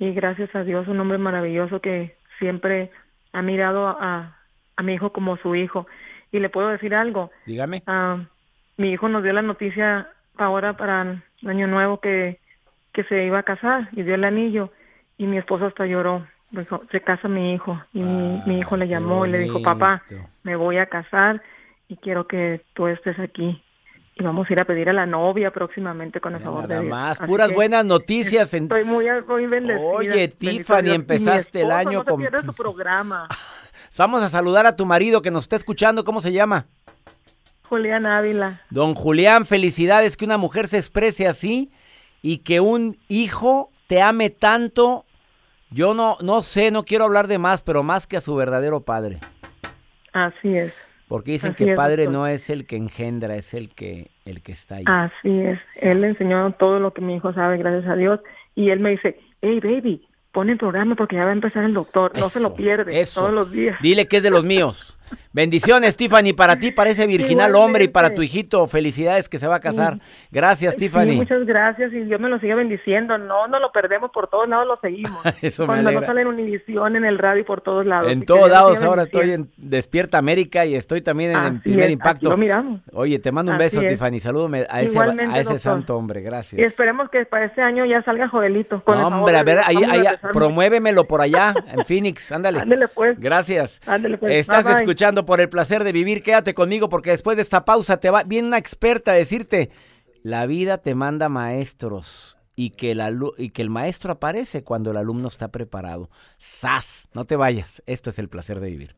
y 0.00 0.14
gracias 0.14 0.52
a 0.56 0.64
Dios 0.64 0.88
un 0.88 0.98
hombre 0.98 1.18
maravilloso 1.18 1.80
que 1.80 2.16
siempre 2.38 2.90
ha 3.34 3.42
mirado 3.42 3.86
a, 3.86 4.34
a 4.74 4.82
mi 4.82 4.94
hijo 4.94 5.12
como 5.12 5.36
su 5.36 5.54
hijo. 5.54 5.86
Y 6.32 6.40
le 6.40 6.48
puedo 6.48 6.68
decir 6.68 6.94
algo. 6.94 7.30
Dígame. 7.44 7.82
Uh, 7.86 8.24
mi 8.78 8.92
hijo 8.92 9.10
nos 9.10 9.22
dio 9.22 9.34
la 9.34 9.42
noticia 9.42 10.08
ahora 10.38 10.72
para 10.72 11.22
el 11.42 11.48
año 11.48 11.66
nuevo 11.66 12.00
que, 12.00 12.40
que 12.94 13.04
se 13.04 13.26
iba 13.26 13.40
a 13.40 13.42
casar 13.42 13.90
y 13.92 14.02
dio 14.02 14.14
el 14.14 14.24
anillo 14.24 14.72
y 15.18 15.26
mi 15.26 15.36
esposo 15.36 15.66
hasta 15.66 15.84
lloró. 15.84 16.26
Dijo, 16.50 16.82
se 16.90 17.02
casa 17.02 17.28
mi 17.28 17.52
hijo 17.52 17.78
y 17.92 18.02
mi, 18.02 18.42
mi, 18.46 18.58
hijo 18.58 18.78
le 18.78 18.88
llamó 18.88 19.26
y 19.26 19.30
le 19.30 19.38
dijo, 19.38 19.60
papá, 19.60 20.02
me 20.44 20.56
voy 20.56 20.78
a 20.78 20.86
casar 20.86 21.42
y 21.90 21.96
quiero 21.96 22.28
que 22.28 22.64
tú 22.72 22.86
estés 22.86 23.18
aquí 23.18 23.60
y 24.14 24.22
vamos 24.22 24.48
a 24.48 24.52
ir 24.52 24.60
a 24.60 24.64
pedir 24.64 24.88
a 24.88 24.92
la 24.92 25.06
novia 25.06 25.50
próximamente 25.50 26.20
con 26.20 26.34
el 26.34 26.40
favor 26.40 26.68
de 26.68 26.80
Dios. 26.80 26.90
más, 26.90 27.18
puras 27.18 27.52
buenas 27.52 27.84
noticias. 27.84 28.54
Estoy 28.54 28.84
muy, 28.84 29.06
muy 29.26 29.46
bendecida. 29.46 29.84
Oye, 29.84 30.28
Tiffany, 30.28 30.90
empezaste 30.90 31.62
el 31.62 31.72
año 31.72 32.04
no 32.04 32.04
con... 32.04 32.44
su 32.44 32.54
programa. 32.54 33.26
Vamos 33.98 34.22
a 34.22 34.28
saludar 34.28 34.66
a 34.66 34.76
tu 34.76 34.86
marido 34.86 35.20
que 35.20 35.30
nos 35.30 35.44
está 35.44 35.56
escuchando, 35.56 36.04
¿cómo 36.04 36.20
se 36.20 36.32
llama? 36.32 36.66
Julián 37.68 38.06
Ávila. 38.06 38.62
Don 38.70 38.94
Julián, 38.94 39.44
felicidades 39.44 40.16
que 40.16 40.24
una 40.24 40.38
mujer 40.38 40.68
se 40.68 40.78
exprese 40.78 41.26
así 41.26 41.70
y 42.22 42.38
que 42.38 42.60
un 42.60 42.96
hijo 43.08 43.70
te 43.88 44.00
ame 44.00 44.30
tanto. 44.30 45.06
Yo 45.70 45.94
no, 45.94 46.16
no 46.22 46.42
sé, 46.42 46.70
no 46.70 46.84
quiero 46.84 47.04
hablar 47.04 47.26
de 47.26 47.38
más, 47.38 47.62
pero 47.62 47.82
más 47.82 48.06
que 48.06 48.16
a 48.16 48.20
su 48.20 48.34
verdadero 48.36 48.80
padre. 48.80 49.18
Así 50.12 50.50
es. 50.50 50.72
Porque 51.10 51.32
dicen 51.32 51.54
que 51.54 51.74
padre 51.74 52.06
no 52.06 52.28
es 52.28 52.50
el 52.50 52.66
que 52.66 52.76
engendra, 52.76 53.34
es 53.34 53.52
el 53.52 53.70
que 53.70 54.12
el 54.24 54.42
que 54.42 54.52
está 54.52 54.76
ahí. 54.76 54.84
Así 54.86 55.40
es. 55.40 55.58
Él 55.82 56.02
le 56.02 56.06
enseñó 56.06 56.52
todo 56.52 56.78
lo 56.78 56.92
que 56.92 57.00
mi 57.00 57.16
hijo 57.16 57.32
sabe, 57.32 57.58
gracias 57.58 57.90
a 57.90 57.96
Dios. 57.96 58.20
Y 58.54 58.70
él 58.70 58.78
me 58.78 58.90
dice, 58.90 59.18
hey 59.42 59.58
baby, 59.60 60.06
pon 60.30 60.50
el 60.50 60.56
programa 60.56 60.94
porque 60.94 61.16
ya 61.16 61.24
va 61.24 61.30
a 61.30 61.32
empezar 61.32 61.64
el 61.64 61.74
doctor. 61.74 62.16
no 62.16 62.28
se 62.28 62.38
lo 62.38 62.54
pierde 62.54 63.04
todos 63.12 63.32
los 63.32 63.50
días. 63.50 63.76
Dile 63.82 64.06
que 64.06 64.18
es 64.18 64.22
de 64.22 64.30
los 64.30 64.44
míos. 64.54 64.96
Bendiciones, 65.32 65.96
Tiffany, 65.96 66.32
para 66.32 66.56
ti, 66.56 66.72
para 66.72 66.90
ese 66.90 67.06
virginal 67.06 67.54
hombre 67.54 67.84
y 67.84 67.88
para 67.88 68.14
tu 68.14 68.22
hijito. 68.22 68.66
Felicidades 68.66 69.28
que 69.28 69.38
se 69.38 69.46
va 69.46 69.56
a 69.56 69.60
casar. 69.60 69.98
Gracias, 70.30 70.76
Tiffany. 70.76 71.16
muchas 71.16 71.44
gracias 71.46 71.92
y 71.92 72.00
Dios 72.00 72.20
me 72.20 72.28
lo 72.28 72.38
siga 72.38 72.54
bendiciendo. 72.54 73.16
No, 73.18 73.46
no 73.48 73.58
lo 73.58 73.72
perdemos 73.72 74.10
por 74.10 74.28
todos 74.28 74.48
lados, 74.48 74.66
lo 74.66 74.76
seguimos. 74.76 75.20
Eso 75.42 75.66
Cuando 75.66 75.90
no 75.90 76.00
sale 76.02 76.22
en 76.22 76.28
Univisión, 76.28 76.96
en 76.96 77.04
el 77.04 77.18
radio 77.18 77.42
y 77.42 77.44
por 77.44 77.60
todos 77.60 77.86
lados. 77.86 78.10
En 78.10 78.24
todos 78.24 78.50
lados 78.50 78.82
ahora 78.82 79.04
estoy 79.04 79.32
en 79.32 79.50
Despierta 79.56 80.18
América 80.18 80.64
y 80.66 80.74
estoy 80.74 81.00
también 81.00 81.32
en 81.32 81.44
el 81.44 81.60
primer 81.60 81.90
impacto. 81.90 82.30
Lo 82.30 82.36
miramos. 82.36 82.80
Oye, 82.92 83.18
te 83.18 83.32
mando 83.32 83.52
un 83.52 83.58
beso, 83.58 83.80
Tiffany. 83.80 84.20
Salúdame 84.20 84.66
a 84.68 84.82
ese, 84.82 84.98
a 84.98 85.40
ese 85.40 85.58
santo 85.58 85.96
hombre. 85.96 86.20
Gracias. 86.22 86.58
Y 86.58 86.62
esperemos 86.62 87.10
que 87.10 87.24
para 87.26 87.46
este 87.46 87.62
año 87.62 87.84
ya 87.84 88.02
salga 88.02 88.28
Joelito. 88.28 88.82
Con 88.84 88.98
hombre, 88.98 89.36
a 89.36 89.42
ver, 89.42 89.58
ahí, 89.64 89.76
ahí, 89.88 90.04
promuévemelo 90.32 91.04
por 91.04 91.20
allá, 91.20 91.54
en 91.66 91.84
Phoenix. 91.84 92.32
Ándale. 92.32 92.60
Ándale 92.60 92.88
pues. 92.88 93.18
Gracias. 93.18 93.80
Ándale 93.86 94.18
pues. 94.18 94.32
Estás 94.34 94.66
escuchando 94.66 94.99
escuchando 95.00 95.24
por 95.24 95.40
el 95.40 95.48
placer 95.48 95.82
de 95.82 95.92
vivir. 95.92 96.22
Quédate 96.22 96.52
conmigo 96.52 96.90
porque 96.90 97.08
después 97.08 97.34
de 97.34 97.42
esta 97.42 97.64
pausa 97.64 97.96
te 98.00 98.10
va 98.10 98.22
viene 98.22 98.48
una 98.48 98.58
experta 98.58 99.12
a 99.12 99.14
decirte, 99.14 99.70
la 100.22 100.44
vida 100.44 100.76
te 100.76 100.94
manda 100.94 101.30
maestros 101.30 102.36
y 102.54 102.72
que, 102.72 102.90
el 102.90 103.00
y 103.38 103.48
que 103.48 103.62
el 103.62 103.70
maestro 103.70 104.12
aparece 104.12 104.62
cuando 104.62 104.90
el 104.90 104.98
alumno 104.98 105.28
está 105.28 105.48
preparado. 105.48 106.10
¡Sas! 106.36 107.08
No 107.14 107.24
te 107.24 107.36
vayas. 107.36 107.82
Esto 107.86 108.10
es 108.10 108.18
el 108.18 108.28
placer 108.28 108.60
de 108.60 108.68
vivir. 108.68 108.96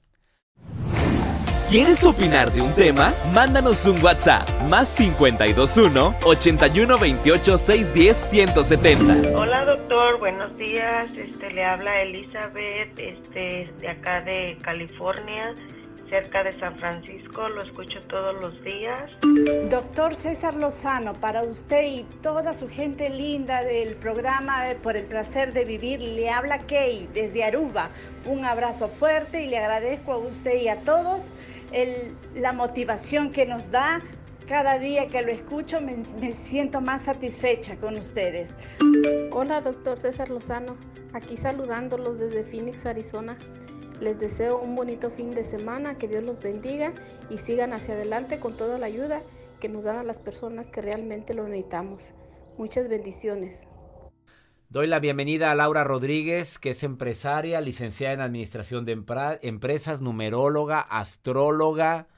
¿Quieres 1.70 2.04
opinar 2.04 2.52
de 2.52 2.62
un 2.62 2.72
tema? 2.72 3.14
Mándanos 3.32 3.86
un 3.86 4.02
WhatsApp 4.02 4.48
más 4.68 4.96
521 4.96 6.16
81 6.24 6.98
28 6.98 7.58
610 7.58 8.16
170. 8.18 9.38
Hola 9.38 9.64
doctor, 9.64 10.18
buenos 10.18 10.58
días. 10.58 11.16
Este 11.16 11.52
le 11.52 11.64
habla 11.64 12.02
Elizabeth, 12.02 12.98
este 12.98 13.72
de 13.80 13.88
acá 13.88 14.20
de 14.22 14.58
California 14.62 15.54
cerca 16.12 16.44
de 16.44 16.60
San 16.60 16.76
Francisco, 16.76 17.48
lo 17.48 17.62
escucho 17.62 17.98
todos 18.10 18.38
los 18.38 18.62
días. 18.62 19.10
Doctor 19.70 20.14
César 20.14 20.52
Lozano, 20.52 21.14
para 21.14 21.42
usted 21.42 21.84
y 21.86 22.02
toda 22.20 22.52
su 22.52 22.68
gente 22.68 23.08
linda 23.08 23.62
del 23.62 23.96
programa 23.96 24.62
Por 24.82 24.98
el 24.98 25.06
placer 25.06 25.54
de 25.54 25.64
vivir, 25.64 26.02
le 26.02 26.28
habla 26.28 26.58
Kay 26.58 27.08
desde 27.14 27.44
Aruba. 27.44 27.88
Un 28.26 28.44
abrazo 28.44 28.88
fuerte 28.88 29.42
y 29.42 29.46
le 29.46 29.56
agradezco 29.56 30.12
a 30.12 30.18
usted 30.18 30.60
y 30.60 30.68
a 30.68 30.76
todos 30.82 31.32
la 32.34 32.52
motivación 32.52 33.32
que 33.32 33.46
nos 33.46 33.70
da. 33.70 34.02
Cada 34.46 34.78
día 34.78 35.08
que 35.08 35.22
lo 35.22 35.32
escucho 35.32 35.80
me, 35.80 35.96
me 36.20 36.32
siento 36.32 36.82
más 36.82 37.06
satisfecha 37.06 37.78
con 37.80 37.96
ustedes. 37.96 38.54
Hola, 39.30 39.62
doctor 39.62 39.98
César 39.98 40.28
Lozano, 40.28 40.76
aquí 41.14 41.38
saludándolos 41.38 42.18
desde 42.18 42.44
Phoenix, 42.44 42.84
Arizona. 42.84 43.38
Les 44.02 44.18
deseo 44.18 44.58
un 44.58 44.74
bonito 44.74 45.10
fin 45.10 45.32
de 45.32 45.44
semana, 45.44 45.96
que 45.96 46.08
Dios 46.08 46.24
los 46.24 46.42
bendiga 46.42 46.92
y 47.30 47.38
sigan 47.38 47.72
hacia 47.72 47.94
adelante 47.94 48.40
con 48.40 48.56
toda 48.56 48.76
la 48.76 48.86
ayuda 48.86 49.22
que 49.60 49.68
nos 49.68 49.84
dan 49.84 49.96
a 49.96 50.02
las 50.02 50.18
personas 50.18 50.72
que 50.72 50.82
realmente 50.82 51.34
lo 51.34 51.46
necesitamos. 51.46 52.12
Muchas 52.58 52.88
bendiciones. 52.88 53.68
Doy 54.70 54.88
la 54.88 54.98
bienvenida 54.98 55.52
a 55.52 55.54
Laura 55.54 55.84
Rodríguez, 55.84 56.58
que 56.58 56.70
es 56.70 56.82
empresaria, 56.82 57.60
licenciada 57.60 58.14
en 58.14 58.20
Administración 58.22 58.84
de 58.84 59.00
Empresas, 59.42 60.00
numeróloga, 60.00 60.80
astróloga, 60.80 62.08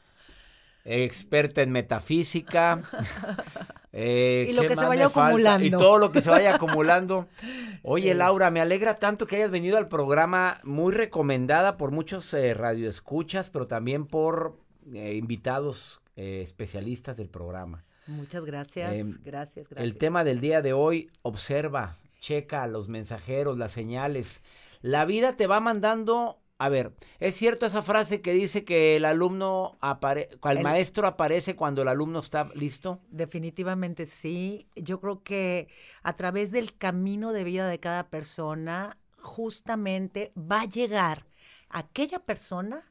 experta 0.86 1.60
en 1.60 1.70
metafísica. 1.70 2.80
Eh, 3.96 4.48
y 4.50 4.52
lo 4.52 4.62
que 4.62 4.74
se 4.74 4.84
vaya 4.84 5.06
acumulando. 5.06 5.64
Y 5.64 5.70
todo 5.70 5.98
lo 5.98 6.10
que 6.10 6.20
se 6.20 6.28
vaya 6.28 6.56
acumulando. 6.56 7.28
Oye, 7.84 8.12
Laura, 8.14 8.50
me 8.50 8.60
alegra 8.60 8.96
tanto 8.96 9.26
que 9.28 9.36
hayas 9.36 9.52
venido 9.52 9.78
al 9.78 9.86
programa, 9.86 10.58
muy 10.64 10.92
recomendada 10.92 11.76
por 11.76 11.92
muchos 11.92 12.34
eh, 12.34 12.54
radioescuchas, 12.54 13.50
pero 13.50 13.68
también 13.68 14.06
por 14.06 14.56
eh, 14.92 15.14
invitados 15.14 16.00
especialistas 16.16 17.16
del 17.16 17.28
programa. 17.28 17.84
Muchas 18.06 18.44
gracias, 18.44 18.94
em, 18.94 19.18
gracias, 19.24 19.68
gracias. 19.68 19.84
El 19.84 19.96
tema 19.96 20.22
del 20.22 20.40
día 20.40 20.62
de 20.62 20.72
hoy, 20.72 21.10
observa, 21.22 21.96
checa 22.20 22.66
los 22.68 22.88
mensajeros, 22.88 23.58
las 23.58 23.72
señales. 23.72 24.42
La 24.80 25.04
vida 25.06 25.36
te 25.36 25.48
va 25.48 25.58
mandando 25.58 26.38
a 26.64 26.68
ver, 26.70 26.94
¿es 27.20 27.34
cierto 27.34 27.66
esa 27.66 27.82
frase 27.82 28.22
que 28.22 28.32
dice 28.32 28.64
que 28.64 28.96
el 28.96 29.04
alumno 29.04 29.76
aparece, 29.80 30.30
el, 30.42 30.62
maestro 30.62 31.06
aparece 31.06 31.56
cuando 31.56 31.82
el 31.82 31.88
alumno 31.88 32.20
está 32.20 32.48
listo? 32.54 33.00
Definitivamente 33.10 34.06
sí. 34.06 34.66
Yo 34.74 34.98
creo 34.98 35.22
que 35.22 35.68
a 36.02 36.16
través 36.16 36.52
del 36.52 36.74
camino 36.78 37.34
de 37.34 37.44
vida 37.44 37.68
de 37.68 37.80
cada 37.80 38.08
persona, 38.08 38.96
justamente 39.18 40.32
va 40.38 40.62
a 40.62 40.66
llegar 40.66 41.26
aquella 41.68 42.20
persona 42.20 42.82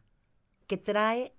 que 0.67 0.77
trae 0.77 1.33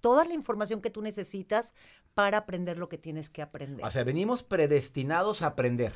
toda 0.00 0.24
la 0.24 0.32
información 0.32 0.80
que 0.80 0.88
tú 0.88 1.02
necesitas 1.02 1.74
para 2.14 2.38
aprender 2.38 2.78
lo 2.78 2.88
que 2.88 2.96
tienes 2.96 3.28
que 3.28 3.42
aprender. 3.42 3.84
O 3.84 3.90
sea, 3.90 4.04
venimos 4.04 4.42
predestinados 4.42 5.42
a 5.42 5.48
aprender. 5.48 5.92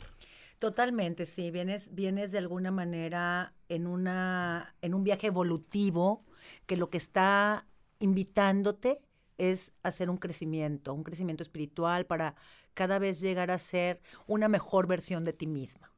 Totalmente, 0.58 1.26
sí. 1.26 1.50
Vienes, 1.50 1.94
vienes 1.94 2.32
de 2.32 2.38
alguna 2.38 2.70
manera 2.70 3.54
en 3.68 3.86
una, 3.86 4.74
en 4.82 4.94
un 4.94 5.04
viaje 5.04 5.28
evolutivo 5.28 6.24
que 6.66 6.76
lo 6.76 6.90
que 6.90 6.98
está 6.98 7.66
invitándote 8.00 9.00
es 9.38 9.72
hacer 9.82 10.10
un 10.10 10.16
crecimiento, 10.16 10.92
un 10.94 11.04
crecimiento 11.04 11.42
espiritual 11.42 12.06
para 12.06 12.34
cada 12.74 12.98
vez 12.98 13.20
llegar 13.20 13.50
a 13.50 13.58
ser 13.58 14.00
una 14.26 14.48
mejor 14.48 14.86
versión 14.86 15.24
de 15.24 15.32
ti 15.32 15.46
misma. 15.46 15.92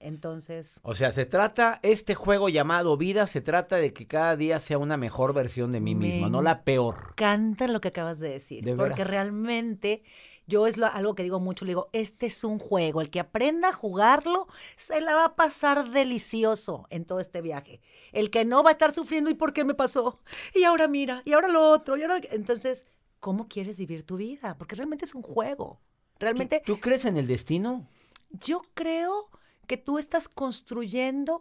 Entonces. 0.00 0.80
O 0.82 0.94
sea, 0.94 1.12
se 1.12 1.26
trata, 1.26 1.78
este 1.82 2.14
juego 2.14 2.48
llamado 2.48 2.96
vida, 2.96 3.26
se 3.26 3.42
trata 3.42 3.76
de 3.76 3.92
que 3.92 4.06
cada 4.06 4.34
día 4.34 4.58
sea 4.58 4.78
una 4.78 4.96
mejor 4.96 5.34
versión 5.34 5.70
de 5.72 5.80
mí 5.80 5.94
mismo, 5.94 6.30
no 6.30 6.40
la 6.40 6.64
peor. 6.64 7.14
Canta 7.16 7.68
lo 7.68 7.80
que 7.80 7.88
acabas 7.88 8.18
de 8.18 8.30
decir. 8.30 8.64
porque 8.76 9.04
realmente 9.04 10.02
yo 10.50 10.66
es 10.66 10.78
algo 10.78 11.14
que 11.14 11.22
digo 11.22 11.40
mucho, 11.40 11.64
le 11.64 11.70
digo, 11.70 11.88
este 11.92 12.26
es 12.26 12.44
un 12.44 12.58
juego, 12.58 13.00
el 13.00 13.08
que 13.08 13.20
aprenda 13.20 13.68
a 13.68 13.72
jugarlo 13.72 14.48
se 14.76 15.00
la 15.00 15.14
va 15.14 15.24
a 15.24 15.36
pasar 15.36 15.90
delicioso 15.90 16.86
en 16.90 17.04
todo 17.04 17.20
este 17.20 17.40
viaje. 17.40 17.80
El 18.12 18.30
que 18.30 18.44
no 18.44 18.62
va 18.62 18.70
a 18.70 18.72
estar 18.72 18.92
sufriendo, 18.92 19.30
¿y 19.30 19.34
por 19.34 19.52
qué 19.52 19.64
me 19.64 19.74
pasó? 19.74 20.20
Y 20.54 20.64
ahora 20.64 20.88
mira, 20.88 21.22
y 21.24 21.32
ahora 21.32 21.48
lo 21.48 21.70
otro, 21.70 21.96
y 21.96 22.02
ahora... 22.02 22.20
Entonces, 22.32 22.84
¿cómo 23.20 23.48
quieres 23.48 23.78
vivir 23.78 24.04
tu 24.04 24.16
vida? 24.16 24.58
Porque 24.58 24.74
realmente 24.74 25.04
es 25.04 25.14
un 25.14 25.22
juego. 25.22 25.80
Realmente... 26.18 26.62
¿Tú, 26.66 26.80
crees 26.80 27.04
en 27.04 27.16
el 27.16 27.26
destino? 27.26 27.86
Yo 28.30 28.62
creo 28.74 29.30
que 29.66 29.76
tú 29.76 29.98
estás 29.98 30.28
construyendo 30.28 31.40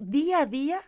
día 0.00 0.38
a 0.38 0.46
día 0.46 0.80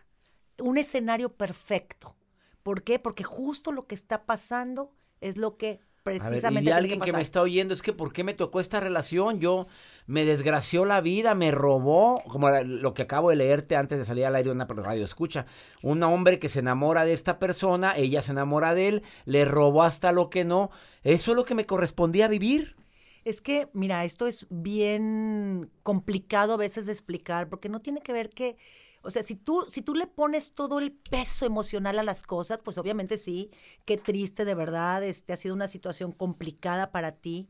un 0.57 0.77
escenario 0.77 1.35
perfecto. 1.35 2.15
¿Por 2.63 2.83
qué? 2.83 2.97
Porque 2.97 3.23
justo 3.23 3.71
lo 3.71 3.87
que 3.87 3.95
está 3.95 4.25
pasando 4.25 4.91
es 5.19 5.35
lo 5.35 5.57
que 5.57 5.81
precisamente. 6.03 6.69
y 6.69 6.73
alguien 6.73 6.99
que, 6.99 7.13
me 7.13 7.21
está 7.21 7.41
oyendo 7.41 7.73
es 7.73 7.81
que 7.81 7.93
¿por 7.93 8.13
qué 8.13 8.23
me 8.23 8.33
tocó 8.33 8.59
esta 8.59 8.79
relación? 8.79 9.39
Yo 9.39 9.67
me 10.07 10.25
desgració 10.25 10.85
la 10.85 11.01
vida, 11.01 11.35
me 11.35 11.51
robó, 11.51 12.21
como 12.27 12.49
lo 12.49 12.93
que 12.93 13.03
acabo 13.03 13.29
de 13.29 13.35
leerte 13.35 13.75
antes 13.75 13.97
de 13.97 14.05
salir 14.05 14.25
al 14.25 14.35
aire 14.35 14.49
de 14.49 14.55
una 14.55 14.65
radio 14.65 15.03
escucha, 15.03 15.45
un 15.81 16.03
hombre 16.03 16.39
que 16.39 16.49
se 16.49 16.59
enamora 16.59 17.05
de 17.05 17.13
esta 17.13 17.39
persona, 17.39 17.95
ella 17.95 18.21
se 18.21 18.31
enamora 18.31 18.73
de 18.73 18.87
él, 18.87 19.03
le 19.25 19.45
robó 19.45 19.83
hasta 19.83 20.11
lo 20.11 20.29
que 20.29 20.43
no, 20.43 20.71
eso 21.03 21.31
es 21.31 21.35
lo 21.35 21.45
que 21.45 21.55
me 21.55 21.65
correspondía 21.65 22.27
vivir. 22.27 22.75
Es 23.23 23.39
que, 23.39 23.69
mira, 23.73 24.03
esto 24.03 24.25
es 24.25 24.47
bien 24.49 25.69
complicado 25.83 26.53
a 26.53 26.57
veces 26.57 26.87
de 26.87 26.91
explicar, 26.91 27.49
porque 27.49 27.69
no 27.69 27.79
tiene 27.79 28.01
que 28.01 28.13
ver 28.13 28.29
que 28.29 28.57
o 29.03 29.11
sea, 29.11 29.23
si 29.23 29.35
tú, 29.35 29.65
si 29.69 29.81
tú 29.81 29.95
le 29.95 30.07
pones 30.07 30.53
todo 30.53 30.79
el 30.79 30.91
peso 30.91 31.45
emocional 31.45 31.99
a 31.99 32.03
las 32.03 32.23
cosas, 32.23 32.59
pues 32.63 32.77
obviamente 32.77 33.17
sí, 33.17 33.51
qué 33.85 33.97
triste 33.97 34.45
de 34.45 34.55
verdad, 34.55 35.03
este 35.03 35.33
ha 35.33 35.37
sido 35.37 35.55
una 35.55 35.67
situación 35.67 36.11
complicada 36.11 36.91
para 36.91 37.13
ti. 37.13 37.49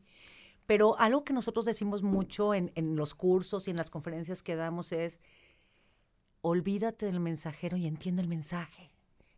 Pero 0.66 0.98
algo 0.98 1.24
que 1.24 1.32
nosotros 1.32 1.64
decimos 1.64 2.02
mucho 2.02 2.54
en, 2.54 2.72
en 2.76 2.96
los 2.96 3.14
cursos 3.14 3.66
y 3.66 3.70
en 3.70 3.76
las 3.76 3.90
conferencias 3.90 4.42
que 4.42 4.56
damos 4.56 4.92
es, 4.92 5.20
olvídate 6.40 7.06
del 7.06 7.20
mensajero 7.20 7.76
y 7.76 7.86
entiende 7.86 8.22
el 8.22 8.28
mensaje 8.28 8.92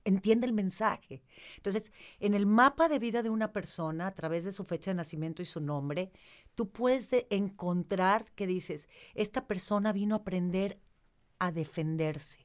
entiende 0.04 0.46
el 0.46 0.52
mensaje. 0.52 1.22
Entonces, 1.56 1.92
en 2.20 2.34
el 2.34 2.46
mapa 2.46 2.88
de 2.88 2.98
vida 2.98 3.22
de 3.22 3.30
una 3.30 3.52
persona, 3.52 4.06
a 4.06 4.14
través 4.14 4.44
de 4.44 4.52
su 4.52 4.64
fecha 4.64 4.90
de 4.90 4.96
nacimiento 4.96 5.42
y 5.42 5.46
su 5.46 5.60
nombre, 5.60 6.12
tú 6.54 6.70
puedes 6.70 7.10
encontrar 7.30 8.26
que 8.34 8.46
dices, 8.46 8.88
esta 9.14 9.46
persona 9.46 9.92
vino 9.92 10.14
a 10.14 10.18
aprender 10.18 10.78
a 11.46 11.52
defenderse, 11.52 12.38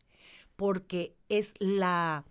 porque 0.56 1.16
es 1.30 1.54
la, 1.60 2.26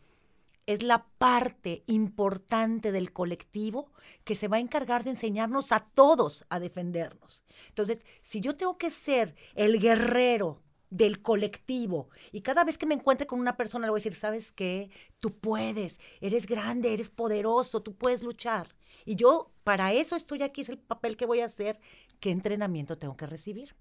es 0.67 0.83
la 0.83 1.07
parte 1.19 1.83
importante 1.87 2.93
del 2.93 3.13
colectivo 3.13 3.91
que 4.25 4.35
se 4.35 4.49
va 4.49 4.59
a 4.59 4.61
encargar 4.61 5.05
de 5.05 5.11
enseñarnos 5.11 5.73
a 5.73 5.81
todos 5.81 6.45
a 6.49 6.61
defendernos. 6.61 7.45
Entonces, 7.69 8.05
si 8.23 8.41
yo 8.41 8.57
tengo 8.57 8.77
que 8.77 8.91
ser 8.91 9.35
el 9.55 9.81
guerrero 9.81 10.63
del 10.91 11.21
colectivo 11.21 12.09
y 12.33 12.41
cada 12.41 12.65
vez 12.65 12.79
que 12.79 12.87
me 12.87 12.95
encuentre 12.95 13.27
con 13.27 13.41
una 13.41 13.57
persona 13.57 13.87
le 13.87 13.91
voy 13.91 13.99
a 13.99 14.03
decir, 14.03 14.15
¿sabes 14.15 14.53
qué? 14.53 14.91
Tú 15.21 15.39
puedes, 15.39 16.01
eres 16.21 16.47
grande, 16.47 16.95
eres 16.95 17.11
poderoso, 17.11 17.83
tú 17.83 17.95
puedes 17.95 18.23
luchar. 18.23 18.75
Y 19.05 19.17
yo 19.17 19.53
para 19.65 19.93
eso 19.93 20.17
estoy 20.17 20.43
aquí, 20.43 20.63
es 20.63 20.69
el 20.69 20.79
papel 20.79 21.17
que 21.17 21.27
voy 21.27 21.41
a 21.41 21.47
hacer. 21.47 21.81
¿Qué 22.21 22.31
entrenamiento 22.31 22.99
tengo 22.99 23.17
que 23.17 23.27
recibir? 23.27 23.75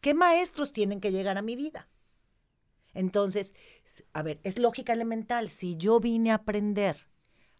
¿Qué 0.00 0.14
maestros 0.14 0.72
tienen 0.72 1.00
que 1.00 1.12
llegar 1.12 1.38
a 1.38 1.42
mi 1.42 1.56
vida? 1.56 1.88
Entonces, 2.94 3.54
a 4.12 4.22
ver, 4.22 4.40
es 4.44 4.58
lógica 4.58 4.92
elemental. 4.92 5.48
Si 5.48 5.76
yo 5.76 6.00
vine 6.00 6.30
a 6.30 6.36
aprender 6.36 7.08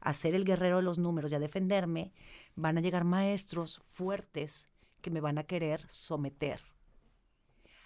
a 0.00 0.14
ser 0.14 0.35
el 0.35 0.45
guerrero 0.45 0.76
de 0.76 0.83
los 0.83 0.99
números 0.99 1.33
y 1.33 1.35
a 1.35 1.41
defenderme, 1.41 2.12
van 2.55 2.79
a 2.79 2.81
llegar 2.81 3.05
maestros 3.05 3.83
fuertes 3.91 4.69
que 5.00 5.11
me 5.11 5.21
van 5.21 5.38
a 5.38 5.45
querer 5.45 5.87
someter. 5.88 6.61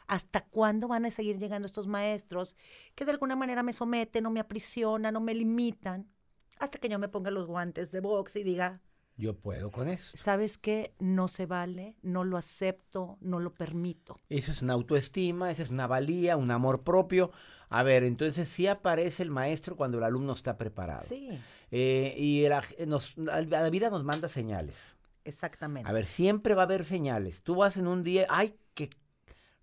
¿Hasta 0.07 0.47
cuándo 0.47 0.89
van 0.89 1.05
a 1.05 1.11
seguir 1.11 1.39
llegando 1.39 1.67
estos 1.67 1.87
maestros 1.87 2.57
que 2.95 3.05
de 3.05 3.11
alguna 3.11 3.37
manera 3.37 3.63
me 3.63 3.73
someten 3.73 4.25
o 4.27 4.31
me 4.31 4.41
aprisionan 4.41 5.17
o 5.17 5.21
me 5.21 5.35
limitan? 5.35 6.11
Hasta 6.59 6.79
que 6.79 6.89
yo 6.89 6.99
me 6.99 7.09
ponga 7.09 7.31
los 7.31 7.47
guantes 7.47 7.93
de 7.93 8.01
box 8.01 8.37
y 8.37 8.43
diga, 8.43 8.81
yo 9.19 9.37
puedo 9.37 9.71
con 9.71 9.89
eso. 9.89 10.17
¿Sabes 10.17 10.57
qué? 10.57 10.95
No 10.99 11.29
se 11.29 11.45
vale, 11.45 11.97
no 12.03 12.25
lo 12.25 12.39
acepto, 12.39 13.19
no 13.21 13.41
lo 13.41 13.53
permito. 13.53 14.19
Eso 14.31 14.51
es 14.53 14.63
una 14.63 14.73
autoestima, 14.73 15.51
esa 15.51 15.63
es 15.63 15.71
una 15.71 15.87
valía, 15.87 16.37
un 16.39 16.51
amor 16.51 16.83
propio. 16.85 17.31
A 17.69 17.83
ver, 17.83 18.05
entonces 18.05 18.49
sí 18.49 18.67
aparece 18.67 19.23
el 19.23 19.31
maestro 19.31 19.77
cuando 19.77 19.99
el 19.99 20.05
alumno 20.05 20.33
está 20.33 20.57
preparado. 20.57 21.05
Sí. 21.07 21.29
Eh, 21.71 22.15
y 22.17 22.49
la, 22.49 22.63
nos- 22.87 23.19
la- 23.19 23.43
la 23.43 23.69
vida 23.69 23.91
nos 23.91 24.05
manda 24.05 24.29
señales. 24.29 24.97
Exactamente. 25.25 25.87
A 25.89 25.93
ver, 25.93 26.07
siempre 26.07 26.55
va 26.55 26.63
a 26.63 26.65
haber 26.65 26.85
señales. 26.85 27.43
Tú 27.43 27.57
vas 27.57 27.77
en 27.77 27.87
un 27.89 28.03
día, 28.03 28.27
ay, 28.31 28.55
qué 28.73 28.89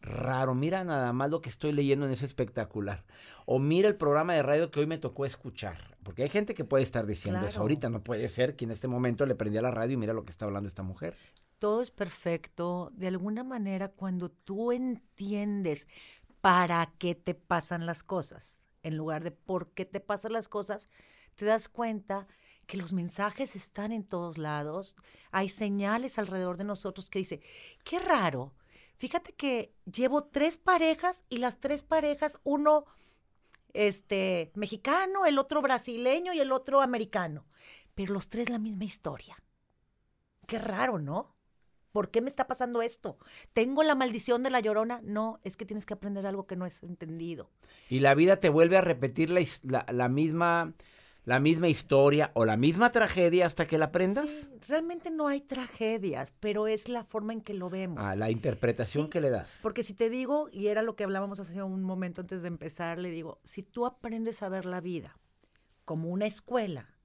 raro, 0.05 0.55
mira 0.55 0.83
nada 0.83 1.11
más 1.13 1.29
lo 1.29 1.41
que 1.41 1.49
estoy 1.49 1.71
leyendo 1.71 2.05
en 2.05 2.11
ese 2.11 2.25
espectacular. 2.25 3.03
O 3.45 3.59
mira 3.59 3.87
el 3.87 3.95
programa 3.95 4.33
de 4.33 4.43
radio 4.43 4.71
que 4.71 4.79
hoy 4.79 4.85
me 4.87 4.97
tocó 4.97 5.25
escuchar. 5.25 5.97
Porque 6.03 6.23
hay 6.23 6.29
gente 6.29 6.53
que 6.53 6.63
puede 6.63 6.83
estar 6.83 7.05
diciendo 7.05 7.45
eso. 7.45 7.61
Ahorita 7.61 7.89
no 7.89 8.03
puede 8.03 8.27
ser 8.27 8.55
que 8.55 8.65
en 8.65 8.71
este 8.71 8.87
momento 8.87 9.25
le 9.25 9.35
prendía 9.35 9.61
la 9.61 9.71
radio 9.71 9.93
y 9.93 9.97
mira 9.97 10.13
lo 10.13 10.23
que 10.23 10.31
está 10.31 10.45
hablando 10.45 10.67
esta 10.67 10.83
mujer. 10.83 11.15
todo 11.59 11.81
es 11.81 11.91
perfecto. 11.91 12.91
De 12.93 13.07
alguna 13.07 13.43
manera, 13.43 13.89
cuando 13.89 14.29
tú 14.29 14.71
entiendes 14.71 15.87
para 16.41 16.93
qué 16.99 17.15
te 17.15 17.33
pasan 17.33 17.85
las 17.85 18.03
cosas, 18.03 18.61
en 18.83 18.97
lugar 18.97 19.23
de 19.23 19.31
por 19.31 19.71
qué 19.71 19.85
te 19.85 19.99
pasan 19.99 20.33
las 20.33 20.47
cosas, 20.47 20.89
te 21.35 21.45
das 21.45 21.67
cuenta 21.69 22.27
que 22.67 22.77
los 22.77 22.93
mensajes 22.93 23.55
están 23.55 23.91
en 23.91 24.03
todos 24.03 24.37
lados. 24.37 24.95
Hay 25.31 25.49
señales 25.49 26.19
alrededor 26.19 26.57
de 26.57 26.63
nosotros 26.65 27.09
que 27.09 27.19
dice, 27.19 27.41
qué 27.83 27.99
raro. 27.99 28.53
Fíjate 28.97 29.33
que 29.33 29.73
llevo 29.91 30.25
tres 30.25 30.57
parejas 30.57 31.23
y 31.29 31.37
las 31.37 31.59
tres 31.59 31.83
parejas, 31.83 32.39
uno 32.43 32.85
este 33.73 34.51
mexicano, 34.55 35.25
el 35.25 35.37
otro 35.37 35.61
brasileño 35.61 36.33
y 36.33 36.39
el 36.39 36.51
otro 36.51 36.81
americano, 36.81 37.45
pero 37.93 38.13
los 38.13 38.29
tres 38.29 38.49
la 38.49 38.57
misma 38.59 38.85
historia. 38.85 39.35
Qué 40.47 40.59
raro, 40.59 40.99
¿no? 40.99 41.35
¿Por 41.91 42.11
qué 42.11 42.21
me 42.21 42.29
está 42.29 42.47
pasando 42.47 42.81
esto? 42.81 43.17
¿Tengo 43.53 43.81
la 43.83 43.95
maldición 43.95 44.43
de 44.43 44.49
la 44.49 44.59
llorona? 44.59 44.99
No, 45.03 45.39
es 45.43 45.55
que 45.55 45.65
tienes 45.65 45.85
que 45.85 45.93
aprender 45.93 46.25
algo 46.27 46.45
que 46.45 46.55
no 46.57 46.65
has 46.65 46.83
entendido. 46.83 47.49
Y 47.89 47.99
la 48.01 48.15
vida 48.15 48.37
te 48.39 48.49
vuelve 48.49 48.77
a 48.77 48.81
repetir 48.81 49.29
la- 49.29 49.85
la 49.91 50.09
misma, 50.09 50.73
la 51.25 51.39
misma 51.39 51.67
historia 51.67 52.31
o 52.35 52.45
la 52.45 52.55
misma 52.55 52.91
tragedia 52.91 53.45
hasta 53.47 53.67
que 53.67 53.77
la 53.77 53.85
aprendas. 53.85 54.29
Sí, 54.29 54.49
realmente 54.67 55.09
no 55.09 55.27
hay 55.27 55.41
tragedias, 55.41 56.33
pero 56.39 56.67
es 56.67 56.87
la 56.87 57.03
forma 57.03 57.33
en 57.33 57.41
que 57.41 57.53
lo 57.53 57.69
vemos. 57.69 58.05
A 58.05 58.15
la 58.15 58.29
interpretación 58.29 59.05
Sí, 59.05 59.09
que 59.09 59.21
le 59.21 59.31
das. 59.31 59.59
Porque 59.61 59.83
si 59.83 59.93
te 59.93 60.09
digo, 60.09 60.49
y 60.51 60.67
era 60.67 60.83
lo 60.83 60.95
que 60.95 61.03
hablábamos 61.03 61.39
hace 61.39 61.61
un 61.61 61.83
momento 61.83 62.21
antes 62.21 62.41
de 62.43 62.47
empezar, 62.47 62.99
le 62.99 63.09
digo, 63.09 63.39
si 63.43 63.63
tú 63.63 63.85
aprendes 63.85 64.43
a 64.43 64.49
ver 64.49 64.65
la 64.65 64.81
vida 64.81 65.17
como 65.83 66.09
una 66.09 66.25
escuela, 66.27 66.95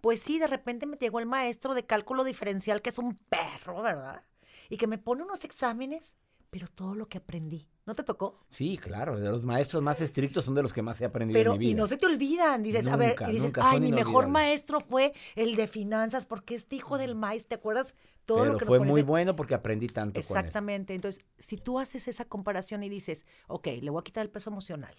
pues 0.00 0.20
sí, 0.20 0.38
de 0.38 0.46
repente 0.48 0.86
me 0.86 0.96
llegó 0.96 1.18
el 1.20 1.26
maestro 1.26 1.74
de 1.74 1.86
cálculo 1.86 2.24
diferencial, 2.24 2.82
que 2.82 2.90
es 2.90 2.98
un 2.98 3.16
perro, 3.16 3.82
¿verdad? 3.82 4.22
Y 4.68 4.76
que 4.76 4.86
me 4.86 4.98
pone 4.98 5.22
unos 5.22 5.44
exámenes, 5.44 6.16
pero 6.50 6.66
todo 6.68 6.94
lo 6.94 7.08
que 7.08 7.18
aprendí, 7.18 7.68
¿no 7.84 7.94
te 7.94 8.02
tocó? 8.02 8.40
Sí, 8.48 8.78
claro, 8.78 9.18
de 9.18 9.28
los 9.30 9.44
maestros 9.44 9.82
más 9.82 10.00
estrictos 10.00 10.44
son 10.44 10.54
de 10.54 10.62
los 10.62 10.72
que 10.72 10.82
más 10.82 11.00
he 11.00 11.04
aprendido 11.04 11.38
Pero, 11.38 11.52
en 11.52 11.58
mi 11.58 11.66
vida. 11.66 11.70
y 11.72 11.74
no 11.74 11.86
se 11.86 11.96
te 11.96 12.06
olvidan, 12.06 12.62
dices, 12.62 12.86
a 12.86 12.96
ver, 12.96 13.16
y 13.28 13.32
dices, 13.32 13.42
nunca, 13.42 13.70
ay, 13.70 13.80
mi 13.80 13.92
mejor 13.92 14.24
inolvidables". 14.24 14.32
maestro 14.32 14.80
fue 14.80 15.12
el 15.36 15.56
de 15.56 15.66
finanzas, 15.66 16.26
porque 16.26 16.54
este 16.54 16.76
hijo 16.76 16.96
del 16.96 17.14
maíz, 17.14 17.46
¿te 17.46 17.54
acuerdas? 17.56 17.94
Todo 18.24 18.38
Pero 18.38 18.52
lo 18.52 18.58
que 18.58 18.64
nos 18.64 18.68
fue 18.68 18.78
pones 18.78 18.92
muy 18.92 19.02
bueno 19.02 19.36
porque 19.36 19.54
aprendí 19.54 19.86
tanto 19.88 20.20
con 20.20 20.36
él. 20.36 20.38
Exactamente. 20.38 20.94
Entonces, 20.94 21.24
si 21.38 21.56
tú 21.56 21.78
haces 21.78 22.08
esa 22.08 22.24
comparación 22.26 22.82
y 22.82 22.88
dices, 22.88 23.26
ok, 23.46 23.68
le 23.80 23.90
voy 23.90 24.00
a 24.00 24.04
quitar 24.04 24.22
el 24.22 24.30
peso 24.30 24.50
emocional. 24.50 24.94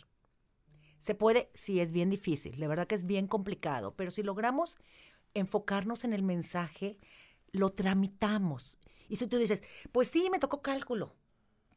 Se 0.99 1.15
puede, 1.15 1.49
sí, 1.53 1.79
es 1.79 1.91
bien 1.91 2.09
difícil, 2.09 2.59
de 2.59 2.67
verdad 2.67 2.85
que 2.85 2.95
es 2.95 3.05
bien 3.05 3.27
complicado, 3.27 3.95
pero 3.95 4.11
si 4.11 4.21
logramos 4.21 4.77
enfocarnos 5.33 6.03
en 6.03 6.13
el 6.13 6.23
mensaje, 6.23 6.97
lo 7.51 7.69
tramitamos. 7.69 8.79
Y 9.07 9.15
si 9.15 9.27
tú 9.27 9.37
dices, 9.37 9.63
pues 9.91 10.09
sí, 10.09 10.29
me 10.31 10.39
tocó 10.39 10.61
cálculo. 10.61 11.15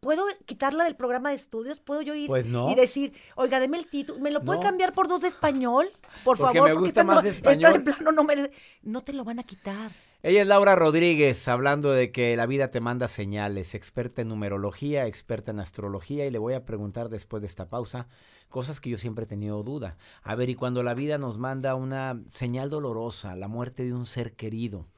¿Puedo 0.03 0.25
quitarla 0.47 0.83
del 0.83 0.97
programa 0.97 1.29
de 1.31 1.37
estudios? 1.37 1.79
¿Puedo 1.79 2.03
yo 2.03 2.13
ir 2.17 2.27
Pues 2.27 2.47
no. 2.47 2.69
y 2.73 2.75
decir, 2.75 3.13
oiga, 3.37 3.61
deme 3.61 3.79
el 3.79 3.87
título, 3.87 4.19
¿me 4.19 4.33
lo 4.33 4.43
puede 4.43 4.59
No. 4.59 4.65
cambiar 4.65 4.93
por 4.93 5.07
dos 5.07 5.21
de 5.21 5.29
español? 5.29 5.87
Por 6.25 6.37
Porque 6.37 6.59
favor, 6.59 6.71
me 6.71 6.75
porque 6.75 6.87
gusta 6.89 7.01
esta 7.03 7.05
más 7.05 7.23
no- 7.23 7.31
esta 7.31 7.53
español. 7.53 7.73
de 7.85 7.93
plano 7.93 8.11
no 8.11 8.25
me... 8.25 8.51
No 8.83 9.05
te 9.05 9.13
lo 9.13 9.23
van 9.23 9.39
a 9.39 9.45
quitar. 9.45 9.93
Ella 10.25 10.43
es 10.43 10.49
Laura 10.49 10.75
Rodríguez, 10.75 11.47
hablando 11.47 11.93
de 11.93 12.11
que 12.11 12.37
la 12.37 12.47
vida 12.47 12.73
te 12.73 12.81
manda 12.81 13.07
señales, 13.07 13.77
experta 13.77 14.23
en 14.23 14.29
numerología, 14.29 15.07
experta 15.07 15.53
en 15.53 15.61
astrología, 15.61 16.27
y 16.27 16.33
le 16.33 16.39
voy 16.39 16.55
a 16.55 16.65
preguntar 16.65 17.09
después 17.09 17.41
de 17.41 17.47
esta 17.47 17.69
pausa 17.69 18.09
cosas 18.49 18.81
que 18.81 18.91
yo 18.91 18.99
siempre 18.99 19.23
he 19.25 19.29
tenido 19.29 19.63
duda. 19.63 19.99
A 20.25 20.35
ver, 20.35 20.51
y 20.51 20.57
cuando 20.57 20.83
la 20.83 20.95
vida 20.95 21.17
nos 21.17 21.39
manda 21.39 21.77
una 21.77 22.21
señal 22.29 22.71
dolorosa, 22.71 23.37
la 23.37 23.47
muerte 23.47 23.85
de 23.85 23.93
un 23.95 24.07
ser 24.07 24.33
querido, 24.33 24.89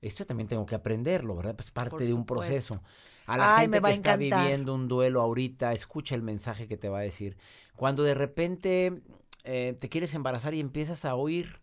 esto 0.00 0.24
también 0.26 0.48
tengo 0.48 0.66
que 0.66 0.74
aprenderlo, 0.74 1.36
¿verdad? 1.36 1.56
Pues 1.56 1.70
parte 1.70 2.04
de 2.04 2.12
un 2.14 2.26
proceso. 2.26 2.82
A 3.26 3.36
la 3.36 3.48
Ay, 3.56 3.62
gente 3.62 3.80
que 3.82 3.86
a 3.86 3.94
está 3.94 4.14
encantar. 4.14 4.40
viviendo 4.40 4.74
un 4.74 4.88
duelo 4.88 5.20
ahorita, 5.20 5.72
escucha 5.72 6.14
el 6.14 6.22
mensaje 6.22 6.68
que 6.68 6.76
te 6.76 6.88
va 6.88 6.98
a 6.98 7.02
decir. 7.02 7.36
Cuando 7.74 8.02
de 8.04 8.14
repente 8.14 9.02
eh, 9.44 9.76
te 9.78 9.88
quieres 9.88 10.14
embarazar 10.14 10.54
y 10.54 10.60
empiezas 10.60 11.04
a 11.04 11.14
oír 11.16 11.60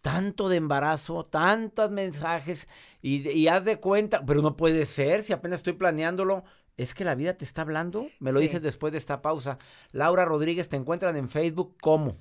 tanto 0.00 0.48
de 0.48 0.56
embarazo, 0.56 1.24
tantos 1.24 1.90
mensajes 1.90 2.68
y, 3.02 3.28
y 3.30 3.48
haz 3.48 3.64
de 3.64 3.78
cuenta, 3.78 4.24
pero 4.24 4.42
no 4.42 4.56
puede 4.56 4.86
ser 4.86 5.22
si 5.22 5.32
apenas 5.32 5.60
estoy 5.60 5.72
planeándolo. 5.74 6.44
Es 6.76 6.94
que 6.94 7.04
la 7.04 7.14
vida 7.14 7.34
te 7.34 7.44
está 7.44 7.62
hablando. 7.62 8.08
Me 8.20 8.32
lo 8.32 8.40
Sí. 8.40 8.44
dices 8.44 8.62
después 8.62 8.92
de 8.92 8.98
esta 8.98 9.22
pausa. 9.22 9.58
Laura 9.92 10.24
Rodríguez, 10.24 10.68
te 10.68 10.76
encuentran 10.76 11.16
en 11.16 11.28
Facebook 11.28 11.76
como 11.80 12.16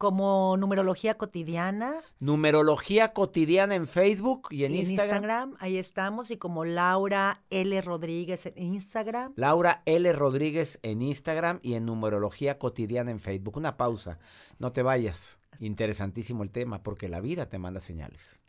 Como 0.00 0.56
numerología 0.56 1.18
cotidiana, 1.18 1.92
Numerología 2.20 3.12
Cotidiana 3.12 3.74
en 3.74 3.86
Facebook 3.86 4.48
y 4.50 4.64
en, 4.64 4.74
y 4.74 4.78
Instagram. 4.78 5.56
ahí 5.58 5.76
estamos, 5.76 6.30
y 6.30 6.38
como 6.38 6.64
Laura 6.64 7.42
L. 7.50 7.78
Rodríguez 7.82 8.46
en 8.46 8.56
Instagram. 8.56 9.34
Laura 9.36 9.82
L. 9.84 10.10
Rodríguez 10.14 10.78
en 10.82 11.02
Instagram 11.02 11.58
y 11.60 11.74
en 11.74 11.84
Numerología 11.84 12.58
Cotidiana 12.58 13.10
en 13.10 13.20
Facebook. 13.20 13.58
Una 13.58 13.76
pausa. 13.76 14.18
No 14.58 14.72
te 14.72 14.80
vayas. 14.82 15.38
Interesantísimo 15.58 16.44
el 16.44 16.50
tema 16.50 16.82
porque 16.82 17.10
la 17.10 17.20
vida 17.20 17.50
te 17.50 17.58
manda 17.58 17.80
señales. 17.80 18.39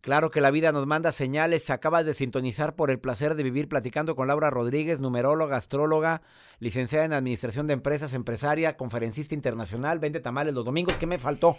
Claro 0.00 0.30
que 0.30 0.40
la 0.40 0.50
vida 0.52 0.70
nos 0.72 0.86
manda 0.86 1.10
señales. 1.12 1.70
Acabas 1.70 2.06
de 2.06 2.14
sintonizar 2.14 2.76
por 2.76 2.90
el 2.90 3.00
placer 3.00 3.34
de 3.34 3.42
vivir 3.42 3.68
platicando 3.68 4.14
con 4.14 4.28
Laura 4.28 4.48
Rodríguez, 4.48 5.00
numeróloga, 5.00 5.56
astróloga, 5.56 6.22
licenciada 6.60 7.04
en 7.04 7.12
Administración 7.12 7.66
de 7.66 7.74
Empresas, 7.74 8.14
empresaria, 8.14 8.76
conferencista 8.76 9.34
internacional, 9.34 9.98
vende 9.98 10.20
tamales 10.20 10.54
los 10.54 10.64
domingos. 10.64 10.94
¿Qué 10.94 11.06
me 11.06 11.18
faltó? 11.18 11.56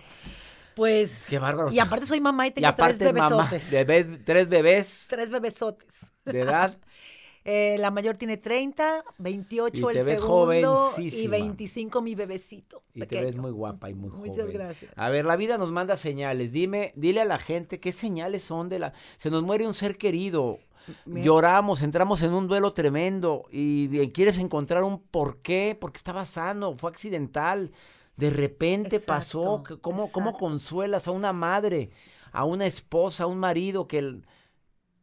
Pues. 0.75 1.25
Qué 1.29 1.37
bárbaro. 1.39 1.71
Y 1.71 1.79
aparte 1.79 2.05
soy 2.05 2.21
mamá 2.21 2.47
y 2.47 2.49
Y 2.49 2.53
tengo 2.53 2.67
aparte 2.69 2.97
tres 2.97 3.13
mamá. 3.13 3.49
bebesotes. 3.51 3.71
bebés- 3.71 4.23
tres 4.23 4.47
bebés 4.47 5.05
Tres 5.09 5.29
bebesotes. 5.29 5.95
de 6.25 6.39
edad. 6.39 6.77
Eh, 7.45 7.77
la 7.79 7.89
mayor 7.89 8.17
tiene 8.17 8.37
30, 8.37 9.03
28 9.17 9.77
Y 9.91 9.93
te 9.93 9.99
el 9.99 10.05
segundo 10.17 10.61
y 10.61 10.63
jovencísima. 10.63 11.31
25 11.31 12.01
mi 12.01 12.13
bebecito. 12.15 12.83
Y 12.93 13.05
te 13.05 13.23
ves 13.23 13.35
muy 13.37 13.51
guapa 13.51 13.89
y 13.89 13.93
muy 13.93 14.11
Muchas 14.11 14.37
joven. 14.45 14.53
gracias. 14.53 14.91
A 14.95 15.09
ver, 15.09 15.25
la 15.25 15.35
vida 15.35 15.57
nos 15.57 15.71
manda 15.71 15.95
señales. 15.97 16.51
Dime, 16.51 16.91
dile 16.95 17.21
a 17.21 17.25
la 17.25 17.37
gente 17.39 17.79
qué 17.79 17.91
señales 17.91 18.43
son 18.43 18.69
de 18.69 18.79
la. 18.79 18.93
Se 19.17 19.31
nos 19.31 19.43
muere 19.43 19.65
un 19.65 19.73
ser 19.73 19.97
querido. 19.97 20.59
Mira. 21.05 21.25
Lloramos, 21.25 21.81
entramos 21.83 22.21
en 22.23 22.33
un 22.33 22.47
duelo 22.47 22.73
tremendo 22.73 23.45
y, 23.51 23.95
y 23.99 24.11
quieres 24.11 24.37
encontrar 24.37 24.83
un 24.83 24.99
por 25.01 25.37
qué, 25.37 25.77
porque 25.79 25.97
estaba 25.97 26.25
sano, 26.25 26.75
fue 26.77 26.89
accidental. 26.89 27.71
De 28.17 28.29
repente 28.31 28.99
pasó. 28.99 29.59
Exacto, 29.59 29.81
¿Cómo, 29.81 30.11
¿Cómo 30.11 30.33
consuelas 30.33 31.07
a 31.07 31.11
una 31.11 31.31
madre, 31.31 31.91
a 32.31 32.43
una 32.43 32.65
esposa, 32.65 33.23
a 33.23 33.27
un 33.27 33.37
marido 33.39 33.87
que 33.87 33.99
el- 33.99 34.25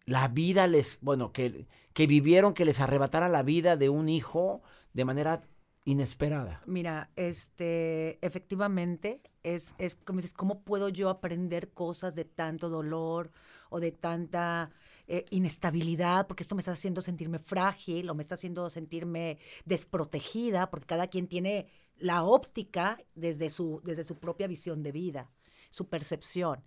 la 0.07 0.29
vida 0.29 0.66
les, 0.69 0.99
bueno, 1.01 1.33
que, 1.33 1.66
que 1.92 2.07
vivieron, 2.07 2.55
que 2.55 2.64
les 2.64 2.81
arrebatara 2.81 3.29
la 3.29 3.42
vida 3.42 3.77
de 3.77 3.88
un 3.88 4.09
hijo 4.09 4.62
de 4.92 5.05
manera 5.05 5.40
inesperada? 5.85 6.62
Mira, 6.66 7.11
este, 7.16 8.25
efectivamente, 8.25 9.21
es, 9.42 9.75
es 9.79 9.97
como 9.97 10.19
dices, 10.19 10.33
¿cómo 10.33 10.62
puedo 10.62 10.88
yo 10.88 11.11
aprender 11.11 11.73
cosas 11.73 12.14
de 12.14 12.25
tanto 12.25 12.69
dolor 12.69 13.31
o 13.69 13.81
de 13.81 13.90
tanta 13.92 14.71
eh, 15.09 15.25
inestabilidad? 15.31 16.27
Porque 16.27 16.45
esto 16.45 16.55
me 16.55 16.61
está 16.61 16.73
haciendo 16.73 17.03
sentirme 17.03 17.38
frágil 17.40 18.09
o 18.09 18.14
me 18.14 18.23
está 18.23 18.35
haciendo 18.35 18.71
sentirme 18.71 19.38
desprotegida, 19.64 20.71
porque 20.71 20.87
cada 20.87 21.09
quien 21.09 21.29
tiene 21.29 21.66
la 21.99 22.25
óptica 22.25 22.99
desde 23.14 23.51
su, 23.51 23.81
desde 23.85 24.05
su 24.05 24.19
propia 24.19 24.47
visión 24.47 24.83
de 24.83 24.92
vida, 24.92 25.31
su 25.71 25.88
percepción. 25.88 26.62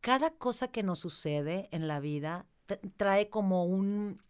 Cada 0.00 0.30
cosa 0.30 0.68
que 0.68 0.82
nos 0.82 0.98
sucede 0.98 1.68
en 1.72 1.88
la 1.88 1.98
vida 1.98 2.46
trae 2.96 3.28
como 3.28 3.64
un, 3.64 4.20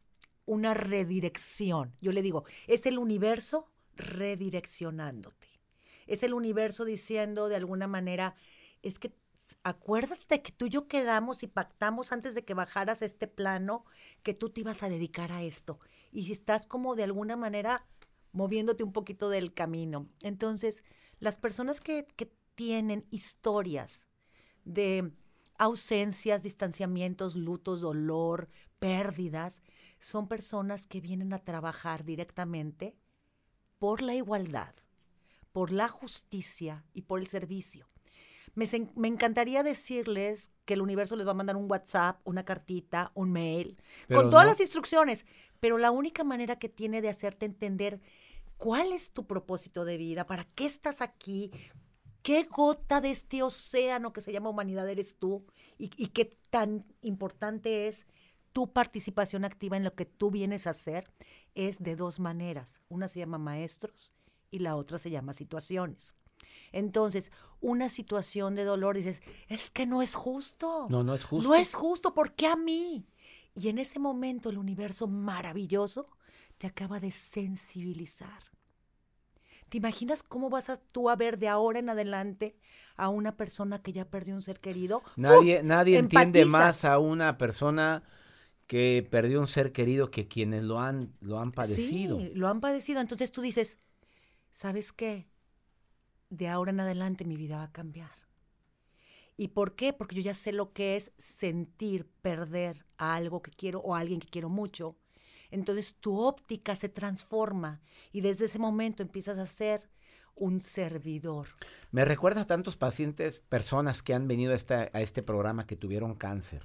una 0.46 0.74
redirección. 0.74 1.94
Yo 2.00 2.12
le 2.12 2.22
digo, 2.22 2.44
es 2.66 2.86
el 2.86 2.98
universo 2.98 3.70
redireccionándote. 3.96 5.48
Es 6.06 6.22
el 6.22 6.34
universo 6.34 6.84
diciendo 6.84 7.48
de 7.48 7.56
alguna 7.56 7.86
manera, 7.86 8.34
es 8.82 8.98
que 8.98 9.14
acuérdate 9.62 10.42
que 10.42 10.52
tú 10.52 10.66
y 10.66 10.70
yo 10.70 10.88
quedamos 10.88 11.42
y 11.42 11.46
pactamos 11.46 12.12
antes 12.12 12.34
de 12.34 12.44
que 12.44 12.54
bajaras 12.54 13.02
este 13.02 13.26
plano 13.26 13.84
que 14.22 14.34
tú 14.34 14.50
te 14.50 14.60
ibas 14.60 14.82
a 14.82 14.88
dedicar 14.88 15.32
a 15.32 15.42
esto. 15.42 15.80
Y 16.12 16.24
si 16.24 16.32
estás 16.32 16.66
como 16.66 16.94
de 16.94 17.04
alguna 17.04 17.36
manera 17.36 17.86
moviéndote 18.32 18.82
un 18.82 18.92
poquito 18.92 19.30
del 19.30 19.54
camino. 19.54 20.08
Entonces, 20.20 20.82
las 21.20 21.38
personas 21.38 21.80
que, 21.80 22.06
que 22.16 22.32
tienen 22.54 23.06
historias 23.10 24.06
de 24.64 25.12
ausencias, 25.58 26.42
distanciamientos, 26.42 27.36
lutos, 27.36 27.80
dolor, 27.80 28.48
pérdidas, 28.78 29.62
son 29.98 30.28
personas 30.28 30.86
que 30.86 31.00
vienen 31.00 31.32
a 31.32 31.38
trabajar 31.38 32.04
directamente 32.04 32.96
por 33.78 34.02
la 34.02 34.14
igualdad, 34.14 34.74
por 35.52 35.72
la 35.72 35.88
justicia 35.88 36.84
y 36.92 37.02
por 37.02 37.20
el 37.20 37.26
servicio. 37.26 37.88
Me, 38.54 38.68
me 38.94 39.08
encantaría 39.08 39.62
decirles 39.62 40.52
que 40.64 40.74
el 40.74 40.82
universo 40.82 41.16
les 41.16 41.26
va 41.26 41.32
a 41.32 41.34
mandar 41.34 41.56
un 41.56 41.70
WhatsApp, 41.70 42.20
una 42.24 42.44
cartita, 42.44 43.10
un 43.14 43.32
mail, 43.32 43.76
Pero 44.06 44.22
con 44.22 44.30
todas 44.30 44.44
no. 44.44 44.50
las 44.50 44.60
instrucciones. 44.60 45.26
Pero 45.60 45.78
la 45.78 45.90
única 45.90 46.24
manera 46.24 46.58
que 46.58 46.68
tiene 46.68 47.00
de 47.00 47.08
hacerte 47.08 47.46
entender 47.46 48.00
cuál 48.56 48.92
es 48.92 49.12
tu 49.12 49.26
propósito 49.26 49.84
de 49.84 49.96
vida, 49.96 50.26
para 50.26 50.44
qué 50.54 50.66
estás 50.66 51.00
aquí, 51.00 51.50
qué 52.24 52.44
gota 52.44 53.02
de 53.02 53.10
este 53.10 53.42
océano 53.42 54.14
que 54.14 54.22
se 54.22 54.32
llama 54.32 54.48
humanidad 54.48 54.88
eres 54.88 55.18
tú 55.18 55.44
y, 55.78 55.90
y 56.02 56.08
qué 56.08 56.36
tan 56.48 56.86
importante 57.02 57.86
es 57.86 58.06
tu 58.54 58.72
participación 58.72 59.44
activa 59.44 59.76
en 59.76 59.84
lo 59.84 59.94
que 59.94 60.06
tú 60.06 60.30
vienes 60.30 60.66
a 60.66 60.70
hacer, 60.70 61.12
es 61.54 61.82
de 61.82 61.96
dos 61.96 62.20
maneras. 62.20 62.80
Una 62.88 63.08
se 63.08 63.18
llama 63.18 63.36
maestros 63.36 64.14
y 64.50 64.60
la 64.60 64.74
otra 64.74 64.98
se 64.98 65.10
llama 65.10 65.34
situaciones. 65.34 66.16
Entonces, 66.72 67.30
una 67.60 67.88
situación 67.90 68.54
de 68.54 68.64
dolor, 68.64 68.96
dices, 68.96 69.20
es 69.48 69.70
que 69.70 69.86
no 69.86 70.00
es 70.00 70.14
justo. 70.14 70.86
No, 70.88 71.04
no 71.04 71.14
es 71.14 71.24
justo. 71.24 71.48
No 71.48 71.54
es 71.54 71.74
justo, 71.74 72.14
¿por 72.14 72.32
qué 72.32 72.46
a 72.46 72.56
mí? 72.56 73.06
Y 73.54 73.68
en 73.68 73.78
ese 73.78 73.98
momento 73.98 74.48
el 74.48 74.58
universo 74.58 75.08
maravilloso 75.08 76.08
te 76.56 76.66
acaba 76.66 77.00
de 77.00 77.10
sensibilizar. 77.10 78.53
¿Te 79.68 79.78
imaginas 79.78 80.22
cómo 80.22 80.50
vas 80.50 80.70
a, 80.70 80.76
tú 80.76 81.10
a 81.10 81.16
ver 81.16 81.38
de 81.38 81.48
ahora 81.48 81.78
en 81.78 81.88
adelante 81.88 82.56
a 82.96 83.08
una 83.08 83.36
persona 83.36 83.82
que 83.82 83.92
ya 83.92 84.04
perdió 84.04 84.34
un 84.34 84.42
ser 84.42 84.60
querido? 84.60 85.02
Nadie, 85.16 85.62
nadie 85.62 85.98
entiende 85.98 86.44
más 86.44 86.84
a 86.84 86.98
una 86.98 87.38
persona 87.38 88.02
que 88.66 89.06
perdió 89.10 89.40
un 89.40 89.46
ser 89.46 89.72
querido 89.72 90.10
que 90.10 90.28
quienes 90.28 90.62
lo 90.64 90.80
han, 90.80 91.12
lo 91.20 91.40
han 91.40 91.52
padecido. 91.52 92.18
Sí, 92.18 92.32
lo 92.34 92.48
han 92.48 92.60
padecido. 92.60 93.00
Entonces 93.00 93.32
tú 93.32 93.40
dices, 93.42 93.78
¿sabes 94.52 94.92
qué? 94.92 95.26
De 96.30 96.48
ahora 96.48 96.70
en 96.70 96.80
adelante 96.80 97.24
mi 97.24 97.36
vida 97.36 97.56
va 97.56 97.64
a 97.64 97.72
cambiar. 97.72 98.10
¿Y 99.36 99.48
por 99.48 99.74
qué? 99.74 99.92
Porque 99.92 100.16
yo 100.16 100.22
ya 100.22 100.34
sé 100.34 100.52
lo 100.52 100.72
que 100.72 100.96
es 100.96 101.12
sentir 101.18 102.06
perder 102.22 102.86
a 102.98 103.14
algo 103.16 103.42
que 103.42 103.50
quiero 103.50 103.80
o 103.80 103.94
a 103.94 103.98
alguien 103.98 104.20
que 104.20 104.28
quiero 104.28 104.48
mucho. 104.48 104.96
Entonces 105.54 105.96
tu 106.00 106.18
óptica 106.20 106.74
se 106.76 106.88
transforma 106.88 107.80
y 108.12 108.20
desde 108.20 108.46
ese 108.46 108.58
momento 108.58 109.02
empiezas 109.02 109.38
a 109.38 109.46
ser 109.46 109.88
un 110.34 110.60
servidor. 110.60 111.46
Me 111.92 112.04
recuerda 112.04 112.40
a 112.40 112.46
tantos 112.46 112.76
pacientes, 112.76 113.40
personas 113.48 114.02
que 114.02 114.14
han 114.14 114.26
venido 114.26 114.52
a, 114.52 114.56
esta- 114.56 114.90
a 114.92 115.00
este 115.00 115.22
programa 115.22 115.66
que 115.66 115.76
tuvieron 115.76 116.16
cáncer. 116.16 116.62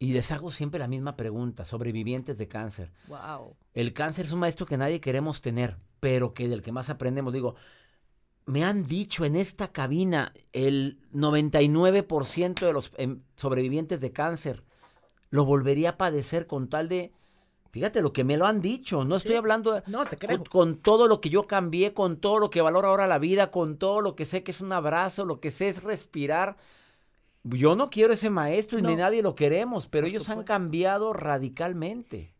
Y 0.00 0.12
les 0.14 0.32
hago 0.32 0.50
siempre 0.50 0.80
la 0.80 0.88
misma 0.88 1.16
pregunta, 1.16 1.64
sobrevivientes 1.64 2.38
de 2.38 2.48
cáncer. 2.48 2.90
Wow. 3.06 3.54
El 3.74 3.92
cáncer 3.92 4.26
es 4.26 4.32
un 4.32 4.40
maestro 4.40 4.66
que 4.66 4.76
nadie 4.78 5.00
queremos 5.00 5.40
tener, 5.40 5.76
pero 6.00 6.34
que 6.34 6.48
del 6.48 6.62
que 6.62 6.72
más 6.72 6.90
aprendemos. 6.90 7.32
Digo, 7.32 7.54
me 8.46 8.64
han 8.64 8.84
dicho 8.86 9.24
en 9.24 9.36
esta 9.36 9.70
cabina 9.70 10.32
el 10.52 10.98
99% 11.12 12.66
de 12.66 12.72
los 12.72 12.92
em, 12.96 13.20
sobrevivientes 13.36 14.00
de 14.00 14.10
cáncer 14.10 14.64
lo 15.30 15.44
volvería 15.44 15.90
a 15.90 15.96
padecer 15.98 16.48
con 16.48 16.68
tal 16.68 16.88
de... 16.88 17.12
Fíjate 17.72 18.02
lo 18.02 18.12
que 18.12 18.24
me 18.24 18.36
lo 18.36 18.46
han 18.46 18.60
dicho, 18.60 19.04
no 19.04 19.16
estoy 19.16 19.36
hablando 19.36 19.72
de- 19.72 19.82
No, 19.86 20.04
te 20.04 20.16
con, 20.18 20.44
con 20.44 20.76
todo 20.78 21.06
lo 21.06 21.20
que 21.20 21.30
yo 21.30 21.44
cambié, 21.44 21.94
con 21.94 22.16
todo 22.20 22.38
lo 22.38 22.50
que 22.50 22.60
valoro 22.62 22.88
ahora 22.88 23.06
la 23.06 23.18
vida, 23.18 23.50
con 23.52 23.78
todo 23.78 24.00
lo 24.00 24.16
que 24.16 24.24
sé 24.24 24.42
que 24.42 24.50
es 24.50 24.60
un 24.60 24.72
abrazo, 24.72 25.24
lo 25.24 25.40
que 25.40 25.50
sé 25.52 25.68
es 25.68 25.82
respirar. 25.84 26.56
Yo 27.44 27.76
no 27.76 27.88
quiero 27.88 28.12
ese 28.12 28.28
maestro 28.28 28.78
y 28.78 28.82
ni 28.82 28.96
nadie 28.96 29.22
lo 29.22 29.34
queremos, 29.34 29.86
pero 29.86 30.04
Por 30.04 30.10
ellos 30.10 30.28
han 30.28 30.42
cambiado 30.44 31.12
radicalmente. 31.12 32.34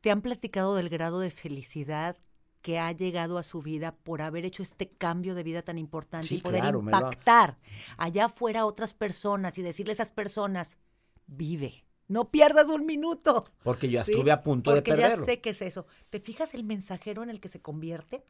¿Te 0.00 0.10
han 0.10 0.22
platicado 0.22 0.74
del 0.76 0.88
grado 0.88 1.20
de 1.20 1.30
felicidad 1.30 2.16
que 2.62 2.78
ha 2.78 2.92
llegado 2.92 3.38
a 3.38 3.42
su 3.42 3.62
vida 3.62 3.94
por 3.96 4.22
haber 4.22 4.44
hecho 4.44 4.62
este 4.62 4.88
cambio 4.90 5.34
de 5.34 5.42
vida 5.42 5.62
tan 5.62 5.78
importante 5.78 6.28
Sí, 6.28 6.36
y 6.36 6.40
poder 6.40 6.60
claro, 6.60 6.78
ha- 6.78 6.82
impactar 6.82 7.56
allá 7.96 8.26
afuera 8.26 8.60
a 8.60 8.66
otras 8.66 8.94
personas 8.94 9.56
y 9.58 9.62
decirle 9.62 9.92
a 9.92 9.94
esas 9.94 10.10
personas, 10.10 10.78
vive, 11.26 11.84
no 12.10 12.30
pierdas 12.30 12.68
un 12.68 12.84
minuto? 12.86 13.54
Porque 13.62 13.88
yo 13.88 14.02
¿sí? 14.04 14.12
estuve 14.12 14.32
a 14.32 14.42
punto 14.42 14.74
de 14.74 14.82
Porque 14.82 14.90
perderlo. 14.92 15.24
ya 15.26 15.32
sé 15.32 15.40
qué 15.40 15.50
es 15.50 15.62
eso. 15.62 15.86
¿Te 16.10 16.20
fijas 16.20 16.54
el 16.54 16.64
mensajero 16.64 17.22
en 17.22 17.30
el 17.30 17.40
que 17.40 17.48
se 17.48 17.62
convierte? 17.62 18.24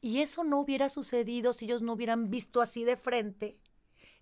Y 0.00 0.20
eso 0.20 0.44
no 0.44 0.60
hubiera 0.60 0.88
sucedido 0.88 1.52
si 1.52 1.64
ellos 1.66 1.82
no 1.82 1.92
hubieran 1.94 2.30
visto 2.30 2.60
así 2.60 2.84
de 2.84 2.96
frente 2.96 3.58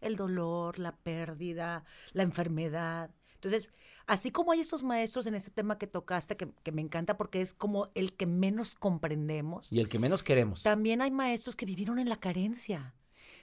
el 0.01 0.17
dolor, 0.17 0.79
la 0.79 0.97
pérdida, 0.97 1.85
la 2.13 2.23
enfermedad. 2.23 3.11
Entonces, 3.35 3.71
así 4.07 4.31
como 4.31 4.53
hay 4.53 4.61
estos 4.61 4.83
maestros 4.83 5.27
en 5.27 5.35
ese 5.35 5.51
tema 5.51 5.79
que 5.79 5.87
tocaste, 5.87 6.37
que, 6.37 6.51
que 6.63 6.73
me 6.73 6.83
encanta 6.83 7.17
porque 7.17 7.41
es 7.43 7.55
como 7.55 7.91
el 7.95 8.13
que 8.15 8.27
menos 8.27 8.75
comprendemos, 8.75 9.73
Y 9.73 9.81
el 9.81 9.89
que 9.89 9.99
menos 9.99 10.23
queremos. 10.23 10.63
también 10.63 11.03
hay 11.03 11.11
maestros 11.11 11.57
que 11.57 11.67
vivieron 11.67 11.99
en 11.99 12.09
la 12.09 12.17
carencia. 12.21 12.95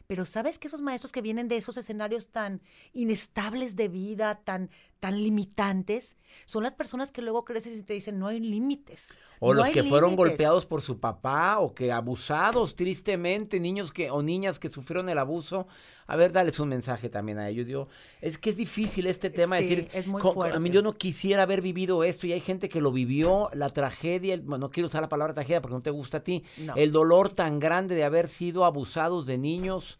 Pero 0.05 0.25
sabes 0.25 0.59
que 0.59 0.67
esos 0.67 0.81
maestros 0.81 1.11
que 1.13 1.21
vienen 1.21 1.47
de 1.47 1.55
esos 1.57 1.77
escenarios 1.77 2.29
tan 2.29 2.61
inestables 2.91 3.75
de 3.77 3.87
vida, 3.87 4.41
tan, 4.43 4.69
tan 5.03 5.21
limitantes, 5.21 6.15
son 6.45 6.63
las 6.63 6.73
personas 6.73 7.11
que 7.11 7.21
luego 7.21 7.43
creces 7.43 7.77
y 7.77 7.83
te 7.83 7.91
dicen, 7.93 8.19
no 8.19 8.27
hay 8.27 8.39
límites. 8.39 9.17
O 9.41 9.49
no 9.53 9.59
los 9.59 9.69
que 9.71 9.83
fueron 9.83 10.11
límites". 10.11 10.29
golpeados 10.29 10.65
por 10.65 10.81
su 10.81 10.97
papá 10.97 11.59
o 11.59 11.73
que 11.75 11.91
abusados 11.91 12.73
tristemente, 12.75 13.59
niños 13.59 13.91
que 13.91 14.09
o 14.09 14.21
niñas 14.23 14.59
que 14.59 14.69
sufrieron 14.69 15.09
el 15.09 15.17
abuso. 15.17 15.67
A 16.07 16.15
ver, 16.15 16.31
dales 16.31 16.57
un 16.61 16.69
mensaje 16.69 17.09
también 17.09 17.37
a 17.37 17.49
ellos. 17.49 17.67
Digo, 17.67 17.89
es 18.21 18.37
que 18.37 18.49
es 18.51 18.55
difícil 18.55 19.05
este 19.07 19.29
tema 19.29 19.57
Sí, 19.57 19.63
decir, 19.63 19.89
es 19.93 20.07
muy 20.07 20.21
co- 20.21 20.33
co- 20.35 20.43
a 20.45 20.57
mí 20.59 20.69
yo 20.69 20.81
no 20.81 20.93
quisiera 20.93 21.43
haber 21.43 21.61
vivido 21.61 22.05
esto 22.05 22.25
y 22.25 22.31
hay 22.31 22.39
gente 22.39 22.69
que 22.69 22.79
lo 22.79 22.93
vivió, 22.93 23.49
la 23.53 23.71
tragedia, 23.71 24.35
el- 24.35 24.41
bueno, 24.41 24.67
no 24.67 24.69
quiero 24.71 24.87
usar 24.87 25.01
la 25.01 25.09
palabra 25.09 25.33
tragedia 25.33 25.61
porque 25.61 25.75
no 25.75 25.81
te 25.81 25.89
gusta 25.91 26.19
a 26.19 26.23
ti, 26.23 26.45
No. 26.59 26.75
el 26.75 26.93
dolor 26.93 27.27
tan 27.29 27.59
grande 27.59 27.93
de 27.95 28.05
haber 28.05 28.29
sido 28.29 28.63
abusados 28.63 29.25
de 29.25 29.37
niños. 29.37 29.99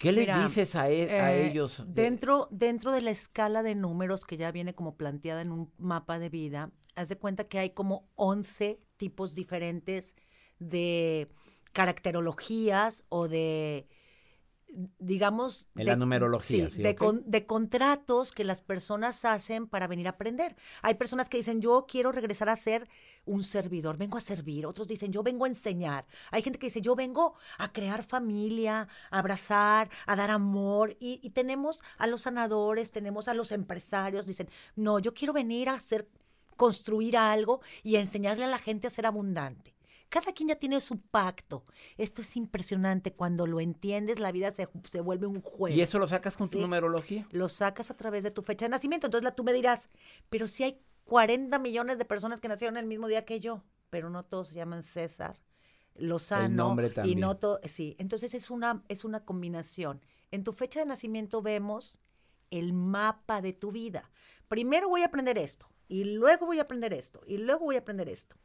¿Qué 0.00 0.12
les 0.12 0.22
Mira, 0.22 0.42
dices 0.42 0.76
a, 0.76 0.88
e- 0.90 1.10
a 1.20 1.34
Eh, 1.34 1.46
ellos? 1.50 1.84
de- 1.86 2.02
Dentro, 2.04 2.48
dentro 2.50 2.90
de 2.90 3.02
la 3.02 3.10
escala 3.10 3.62
de 3.62 3.74
números 3.74 4.24
que 4.24 4.38
ya 4.38 4.50
viene 4.50 4.74
como 4.74 4.96
planteada 4.96 5.42
en 5.42 5.52
un 5.52 5.72
mapa 5.76 6.18
de 6.18 6.30
vida, 6.30 6.72
haz 6.96 7.10
de 7.10 7.16
cuenta 7.18 7.44
que 7.44 7.58
hay 7.58 7.70
como 7.70 8.08
11 8.16 8.80
tipos 8.96 9.34
diferentes 9.34 10.14
de 10.58 11.28
caracterologías 11.74 13.04
o 13.10 13.28
de, 13.28 13.88
digamos... 14.98 15.66
En 15.74 15.80
de- 15.80 15.90
la 15.90 15.96
numerología, 15.96 16.70
sí, 16.70 16.76
sí, 16.76 16.82
de, 16.82 16.94
con- 16.94 17.22
de 17.30 17.46
contratos 17.46 18.32
que 18.32 18.44
las 18.44 18.60
personas 18.60 19.24
hacen 19.24 19.66
para 19.66 19.86
venir 19.86 20.06
a 20.06 20.10
aprender. 20.10 20.56
Hay 20.82 20.94
personas 20.94 21.28
que 21.28 21.36
dicen, 21.38 21.60
yo 21.60 21.86
quiero 21.88 22.12
regresar 22.12 22.48
a 22.48 22.56
ser 22.56 22.88
un 23.24 23.42
servidor, 23.44 23.96
vengo 23.96 24.16
a 24.16 24.20
servir. 24.20 24.66
Otros 24.66 24.88
dicen, 24.88 25.12
yo 25.12 25.22
vengo 25.22 25.44
a 25.44 25.48
enseñar. 25.48 26.06
Hay 26.30 26.42
gente 26.42 26.58
que 26.58 26.66
dice, 26.68 26.80
yo 26.80 26.94
vengo 26.96 27.34
a 27.58 27.72
crear 27.72 28.04
familia, 28.04 28.88
a 29.10 29.18
abrazar, 29.18 29.90
a 30.06 30.16
dar 30.16 30.30
amor. 30.30 30.96
Y, 31.00 31.20
y 31.22 31.30
tenemos 31.30 31.82
a 31.98 32.06
los 32.06 32.22
sanadores, 32.22 32.90
tenemos 32.92 33.28
a 33.28 33.34
los 33.34 33.52
empresarios. 33.52 34.26
Dicen, 34.26 34.48
no, 34.76 34.98
yo 34.98 35.14
quiero 35.14 35.32
venir 35.32 35.68
a 35.68 35.74
hacer, 35.74 36.08
construir 36.56 37.16
algo 37.16 37.60
y 37.82 37.96
a 37.96 38.00
enseñarle 38.00 38.44
a 38.44 38.48
la 38.48 38.58
gente 38.58 38.86
a 38.86 38.90
ser 38.90 39.06
abundante. 39.06 39.74
Cada 40.10 40.32
quien 40.32 40.48
ya 40.48 40.56
tiene 40.56 40.80
su 40.80 41.00
pacto. 41.00 41.64
Esto 41.96 42.20
es 42.20 42.36
impresionante. 42.36 43.12
Cuando 43.12 43.46
lo 43.46 43.60
entiendes, 43.60 44.18
la 44.18 44.32
vida 44.32 44.50
se, 44.50 44.68
se 44.90 45.00
vuelve 45.00 45.26
un 45.26 45.40
juego 45.40 45.74
¿Y 45.74 45.80
eso 45.80 45.98
lo 45.98 46.06
sacas 46.08 46.36
con 46.36 46.50
tu 46.50 46.60
numerología? 46.60 47.26
lo 47.30 47.48
sacas 47.48 47.90
a 47.90 47.96
través 47.96 48.24
de 48.24 48.30
tu 48.30 48.42
fecha 48.42 48.66
de 48.66 48.70
nacimiento. 48.70 49.06
Entonces 49.06 49.24
la, 49.24 49.34
tú 49.34 49.44
me 49.44 49.52
dirás, 49.52 49.88
pero 50.28 50.46
si 50.48 50.64
hay 50.64 50.82
40 51.04 51.58
millones 51.60 51.96
de 51.96 52.04
personas 52.04 52.40
que 52.40 52.48
nacieron 52.48 52.76
el 52.76 52.86
mismo 52.86 53.08
día 53.08 53.24
que 53.24 53.40
yo, 53.40 53.62
pero 53.88 54.10
no 54.10 54.24
todos 54.24 54.48
se 54.48 54.54
llaman 54.56 54.82
César, 54.82 55.40
Lozano. 55.94 56.48
nombre 56.48 56.88
y 56.88 56.90
también. 56.90 57.20
no 57.20 57.36
todo, 57.36 57.60
sí. 57.64 57.96
Entonces 57.98 58.34
es 58.34 58.50
una, 58.50 58.84
es 58.88 59.04
una 59.04 59.24
combinación. 59.24 60.00
En 60.30 60.44
tu 60.44 60.52
fecha 60.52 60.80
de 60.80 60.86
nacimiento 60.86 61.42
vemos 61.42 61.98
el 62.50 62.72
mapa 62.72 63.42
de 63.42 63.52
tu 63.52 63.72
vida. 63.72 64.10
Primero 64.48 64.88
voy 64.88 65.02
a 65.02 65.06
aprender 65.06 65.38
esto, 65.38 65.68
y 65.88 66.04
luego 66.04 66.46
voy 66.46 66.58
a 66.58 66.62
aprender 66.62 66.92
esto, 66.92 67.20
y 67.26 67.38
luego 67.38 67.64
voy 67.64 67.76
a 67.76 67.80
aprender 67.80 68.08
esto. 68.08 68.36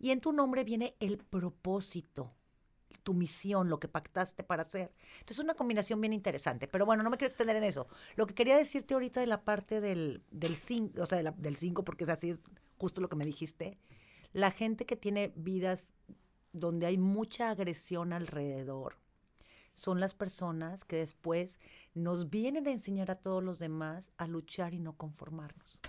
Y 0.00 0.10
en 0.10 0.20
tu 0.20 0.32
nombre 0.32 0.64
viene 0.64 0.96
el 0.98 1.18
propósito, 1.18 2.32
tu 3.04 3.14
misión, 3.14 3.68
lo 3.68 3.78
que 3.78 3.86
pactaste 3.86 4.42
para 4.42 4.62
hacer. 4.62 4.92
Entonces 5.20 5.38
es 5.38 5.44
una 5.44 5.54
combinación 5.54 6.00
bien 6.00 6.12
interesante. 6.12 6.66
Pero 6.66 6.86
bueno, 6.86 7.02
no 7.02 7.10
me 7.10 7.18
quiero 7.18 7.30
extender 7.30 7.54
en 7.54 7.64
eso. 7.64 7.86
Lo 8.16 8.26
que 8.26 8.34
quería 8.34 8.56
decirte 8.56 8.94
ahorita 8.94 9.20
de 9.20 9.26
la 9.26 9.44
parte 9.44 9.80
del 9.80 10.22
5, 10.32 11.00
o 11.00 11.06
sea, 11.06 11.22
del 11.22 11.54
5, 11.54 11.84
porque 11.84 12.04
es 12.04 12.10
así, 12.10 12.30
es 12.30 12.42
justo 12.78 13.00
lo 13.00 13.08
que 13.08 13.16
me 13.16 13.26
dijiste. 13.26 13.78
La 14.32 14.50
gente 14.50 14.86
que 14.86 14.96
tiene 14.96 15.32
vidas 15.36 15.92
donde 16.52 16.86
hay 16.86 16.98
mucha 16.98 17.50
agresión 17.50 18.12
alrededor, 18.12 18.96
son 19.74 20.00
las 20.00 20.14
personas 20.14 20.84
que 20.84 20.96
después 20.96 21.58
nos 21.94 22.28
vienen 22.28 22.66
a 22.66 22.70
enseñar 22.70 23.10
a 23.10 23.16
todos 23.16 23.42
los 23.42 23.58
demás 23.58 24.12
a 24.18 24.26
luchar 24.26 24.74
y 24.74 24.78
no 24.78 24.96
conformarnos. 24.96 25.80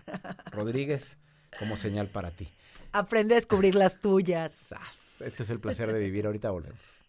Rodríguez 0.51 1.17
como 1.59 1.77
señal 1.77 2.07
para 2.07 2.31
ti. 2.31 2.47
Aprende 2.91 3.35
a 3.35 3.37
descubrir 3.37 3.75
las 3.75 4.01
tuyas. 4.01 4.73
Este 5.19 5.43
es 5.43 5.51
el 5.51 5.59
placer 5.59 5.93
de 5.93 5.99
vivir. 5.99 6.25
Ahorita 6.25 6.49
volvemos. 6.49 7.01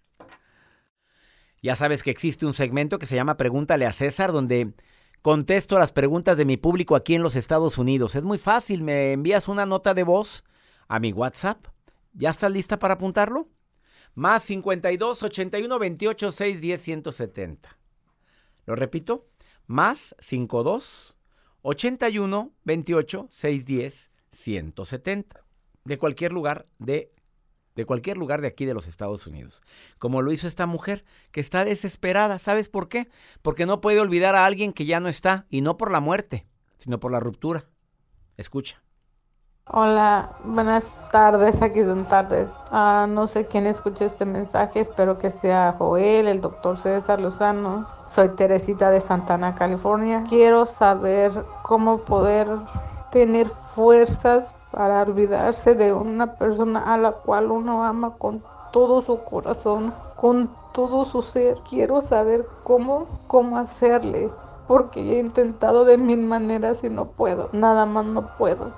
Ya 1.63 1.77
sabes 1.77 2.03
que 2.03 2.11
existe 2.11 2.45
un 2.47 2.55
segmento 2.55 2.99
que 2.99 3.07
se 3.07 3.15
llama 3.15 3.39
Pregúntale 3.39 3.87
a 3.87 3.93
César, 3.93 4.33
donde 4.33 4.75
contesto 5.23 5.79
las 5.79 5.93
preguntas 5.93 6.37
de 6.37 6.45
mi 6.45 6.57
público 6.57 6.97
aquí 6.97 7.15
en 7.15 7.23
los 7.23 7.37
Estados 7.37 7.79
Unidos. 7.79 8.15
Es 8.15 8.23
muy 8.23 8.39
fácil, 8.39 8.83
me 8.83 9.13
envías 9.13 9.49
una 9.49 9.67
nota 9.67 9.95
de 9.95 10.03
voz 10.03 10.45
a 10.89 10.99
mi 11.01 11.13
WhatsApp. 11.13 11.67
¿Ya 12.13 12.31
estás 12.31 12.51
lista 12.51 12.79
para 12.79 12.95
apuntarlo? 12.95 13.49
Más 14.15 14.43
52 14.43 15.23
81 15.23 15.79
28 15.79 16.33
610 16.33 16.81
170. 16.81 17.79
Lo 18.67 18.75
repito, 18.75 19.29
más 19.67 20.15
52 20.19 21.17
81 21.63 22.53
28 22.65 23.29
610 23.31 24.11
170. 24.33 25.45
De 25.85 25.99
cualquier 25.99 26.33
lugar 26.33 26.67
de 26.79 27.13
de 27.81 27.87
cualquier 27.87 28.19
lugar 28.19 28.43
de 28.43 28.49
aquí 28.49 28.67
de 28.67 28.75
los 28.75 28.87
Estados 28.87 29.27
Unidos. 29.27 29.63
Como 29.99 30.21
lo 30.21 30.33
hizo 30.33 30.47
esta 30.47 30.67
mujer 30.67 31.03
que 31.33 31.41
está 31.41 31.65
desesperada. 31.65 32.39
¿Sabes 32.39 32.69
por 32.69 32.89
qué? 32.89 33.09
Porque 33.41 33.65
no 33.65 33.81
puede 33.81 34.01
olvidar 34.01 34.35
a 34.35 34.45
alguien 34.45 34.75
que 34.75 34.85
ya 34.85 35.01
no 35.01 35.09
está 35.09 35.47
y 35.49 35.63
no 35.63 35.79
por 35.79 35.91
la 35.91 36.01
muerte, 36.01 36.47
sino 36.77 37.01
por 37.01 37.11
la 37.11 37.21
ruptura. 37.21 37.65
Escucha. 38.37 38.83
Hola, 39.73 40.33
buenas 40.45 40.91
tardes, 41.11 41.63
aquí 41.63 41.85
son 41.85 42.05
tardes. 42.05 42.51
Ah, 42.71 43.07
no 43.09 43.27
sé 43.27 43.47
quién 43.47 43.67
escucha 43.67 44.05
este 44.05 44.25
mensaje, 44.25 44.81
espero 44.81 45.19
que 45.19 45.31
sea 45.31 45.77
Joel, 45.79 46.27
el 46.27 46.41
doctor 46.41 46.77
César 46.77 47.21
Lozano. 47.21 47.87
Soy 48.05 48.31
Teresita 48.31 48.91
de 48.91 49.01
Santana, 49.01 49.55
California. 49.55 50.25
Quiero 50.29 50.67
saber 50.67 51.31
cómo 51.63 51.99
poder 51.99 52.49
tener 53.13 53.47
fuerzas 53.75 54.55
para 54.71 55.03
olvidarse 55.03 55.75
de 55.75 55.93
una 55.93 56.35
persona 56.35 56.95
a 56.95 56.99
la 56.99 57.13
cual 57.13 57.51
uno 57.51 57.85
ama 57.85 58.15
con 58.19 58.43
todo 58.73 59.01
su 59.01 59.19
corazón, 59.25 59.93
con 60.17 60.51
todo 60.73 61.05
su 61.05 61.23
ser. 61.23 61.57
Quiero 61.69 62.01
saber 62.01 62.47
cómo, 62.65 63.07
cómo 63.27 63.59
hacerle, 63.59 64.31
porque 64.69 65.01
he 65.01 65.19
intentado 65.19 65.85
de 65.85 65.99
mil 65.99 66.21
maneras 66.21 66.85
y 66.85 66.89
no 66.89 67.07
puedo, 67.07 67.49
nada 67.53 67.87
más 67.87 68.07
no 68.07 68.29
puedo. 68.39 68.71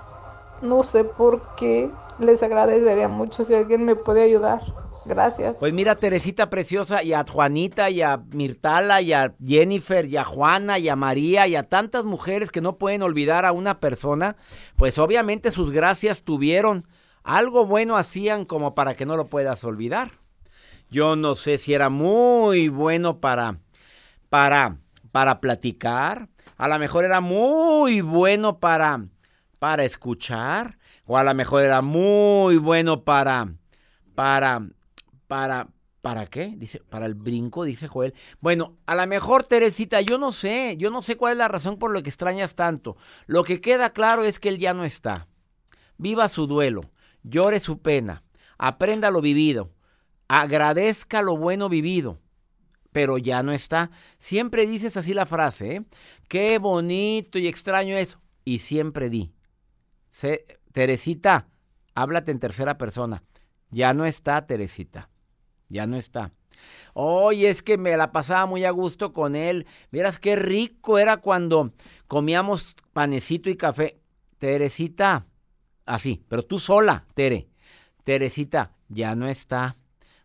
No 0.62 0.82
sé 0.82 1.04
por 1.04 1.40
qué. 1.56 1.90
Les 2.18 2.42
agradecería 2.42 3.08
mucho 3.08 3.44
si 3.44 3.54
alguien 3.54 3.84
me 3.84 3.96
puede 3.96 4.22
ayudar. 4.22 4.60
Gracias. 5.04 5.56
Pues 5.58 5.72
mira, 5.72 5.96
Teresita 5.96 6.48
preciosa, 6.50 7.02
y 7.02 7.12
a 7.12 7.24
Juanita, 7.28 7.90
y 7.90 8.02
a 8.02 8.18
Mirtala, 8.32 9.00
y 9.02 9.12
a 9.12 9.34
Jennifer, 9.44 10.04
y 10.06 10.16
a 10.16 10.24
Juana, 10.24 10.78
y 10.78 10.88
a 10.88 10.96
María, 10.96 11.46
y 11.46 11.56
a 11.56 11.64
tantas 11.64 12.04
mujeres 12.04 12.50
que 12.50 12.60
no 12.60 12.78
pueden 12.78 13.02
olvidar 13.02 13.44
a 13.44 13.52
una 13.52 13.80
persona, 13.80 14.36
pues 14.76 14.98
obviamente 14.98 15.50
sus 15.50 15.70
gracias 15.70 16.22
tuvieron. 16.22 16.86
Algo 17.24 17.66
bueno 17.66 17.96
hacían 17.96 18.44
como 18.44 18.74
para 18.74 18.94
que 18.94 19.06
no 19.06 19.16
lo 19.16 19.26
puedas 19.28 19.64
olvidar. 19.64 20.10
Yo 20.90 21.16
no 21.16 21.34
sé 21.34 21.58
si 21.58 21.72
era 21.72 21.88
muy 21.88 22.68
bueno 22.68 23.20
para, 23.20 23.58
para, 24.28 24.76
para 25.10 25.40
platicar. 25.40 26.28
A 26.56 26.68
lo 26.68 26.78
mejor 26.78 27.04
era 27.04 27.20
muy 27.20 28.02
bueno 28.02 28.58
para, 28.58 29.06
para 29.58 29.84
escuchar. 29.84 30.78
O 31.06 31.16
a 31.16 31.24
lo 31.24 31.34
mejor 31.34 31.62
era 31.62 31.82
muy 31.82 32.58
bueno 32.58 33.04
para, 33.04 33.54
para, 34.14 34.62
para, 35.32 35.68
¿para 36.02 36.26
qué? 36.26 36.52
Dice, 36.58 36.80
para 36.90 37.06
el 37.06 37.14
brinco, 37.14 37.64
dice 37.64 37.88
Joel. 37.88 38.12
Bueno, 38.42 38.76
a 38.84 38.94
lo 38.94 39.06
mejor, 39.06 39.44
Teresita, 39.44 40.02
yo 40.02 40.18
no 40.18 40.30
sé, 40.30 40.76
yo 40.76 40.90
no 40.90 41.00
sé 41.00 41.16
cuál 41.16 41.32
es 41.32 41.38
la 41.38 41.48
razón 41.48 41.78
por 41.78 41.90
la 41.94 42.02
que 42.02 42.10
extrañas 42.10 42.54
tanto. 42.54 42.98
Lo 43.24 43.42
que 43.42 43.62
queda 43.62 43.94
claro 43.94 44.24
es 44.24 44.38
que 44.38 44.50
él 44.50 44.58
ya 44.58 44.74
no 44.74 44.84
está. 44.84 45.26
Viva 45.96 46.28
su 46.28 46.46
duelo, 46.46 46.82
llore 47.22 47.60
su 47.60 47.80
pena, 47.80 48.24
aprenda 48.58 49.10
lo 49.10 49.22
vivido, 49.22 49.70
agradezca 50.28 51.22
lo 51.22 51.38
bueno 51.38 51.70
vivido, 51.70 52.18
pero 52.92 53.16
ya 53.16 53.42
no 53.42 53.52
está. 53.52 53.90
Siempre 54.18 54.66
dices 54.66 54.98
así 54.98 55.14
la 55.14 55.24
frase, 55.24 55.76
¿eh? 55.76 55.84
Qué 56.28 56.58
bonito 56.58 57.38
y 57.38 57.46
extraño 57.46 57.96
eso. 57.96 58.20
Y 58.44 58.58
siempre 58.58 59.08
di, 59.08 59.32
"Se- 60.10 60.44
Teresita, 60.72 61.48
háblate 61.94 62.32
en 62.32 62.38
tercera 62.38 62.76
persona. 62.76 63.22
Ya 63.70 63.94
no 63.94 64.04
está, 64.04 64.46
Teresita. 64.46 65.08
Ya 65.72 65.86
no 65.86 65.96
está. 65.96 66.32
Oye, 66.92 67.48
es 67.48 67.62
que 67.62 67.78
me 67.78 67.96
la 67.96 68.12
pasaba 68.12 68.44
muy 68.44 68.64
a 68.66 68.70
gusto 68.70 69.14
con 69.14 69.34
él. 69.34 69.66
Vieras 69.90 70.18
qué 70.18 70.36
rico 70.36 70.98
era 70.98 71.16
cuando 71.16 71.72
comíamos 72.06 72.76
panecito 72.92 73.48
y 73.48 73.56
café. 73.56 73.98
Teresita, 74.36 75.26
así, 75.86 76.22
pero 76.28 76.44
tú 76.44 76.58
sola, 76.58 77.06
Tere. 77.14 77.48
Teresita, 78.04 78.74
ya 78.88 79.16
no 79.16 79.28
está. 79.28 79.76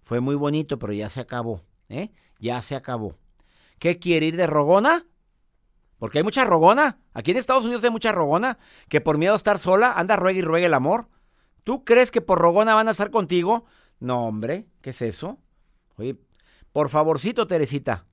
Fue 0.02 0.20
muy 0.20 0.36
bonito, 0.36 0.78
pero 0.78 0.92
ya 0.92 1.08
se 1.08 1.22
acabó, 1.22 1.62
¿eh? 1.88 2.12
Ya 2.40 2.62
se 2.62 2.76
acabó. 2.76 3.16
¿Qué 3.80 4.00
quiere 4.00 4.26
ir 4.26 4.36
de 4.36 4.48
rogona? 4.48 5.06
Porque 5.98 6.18
hay 6.18 6.24
mucha 6.24 6.44
rogona. 6.44 7.00
Aquí 7.14 7.32
en 7.32 7.38
Estados 7.38 7.64
Unidos 7.64 7.84
hay 7.86 7.90
mucha 7.90 8.12
rogona 8.12 8.58
que 8.90 9.00
por 9.00 9.18
miedo 9.18 9.34
a 9.34 9.38
estar 9.38 9.60
sola 9.60 9.94
anda 9.94 10.18
ruegue 10.18 10.40
y 10.40 10.44
ruegue 10.44 10.66
el 10.66 10.74
amor. 10.74 11.08
¿Tú 11.64 11.86
crees 11.86 12.12
que 12.12 12.22
por 12.22 12.40
rogona 12.40 12.76
van 12.76 12.88
a 12.88 12.92
estar 12.92 13.12
contigo? 13.12 13.66
No, 14.00 14.28
hombre, 14.28 14.68
¿qué 14.82 14.92
es 14.92 15.02
eso? 15.02 15.38
Oye, 15.98 16.18
por 16.72 16.90
favorcito, 16.90 17.48
Teresita, 17.48 18.06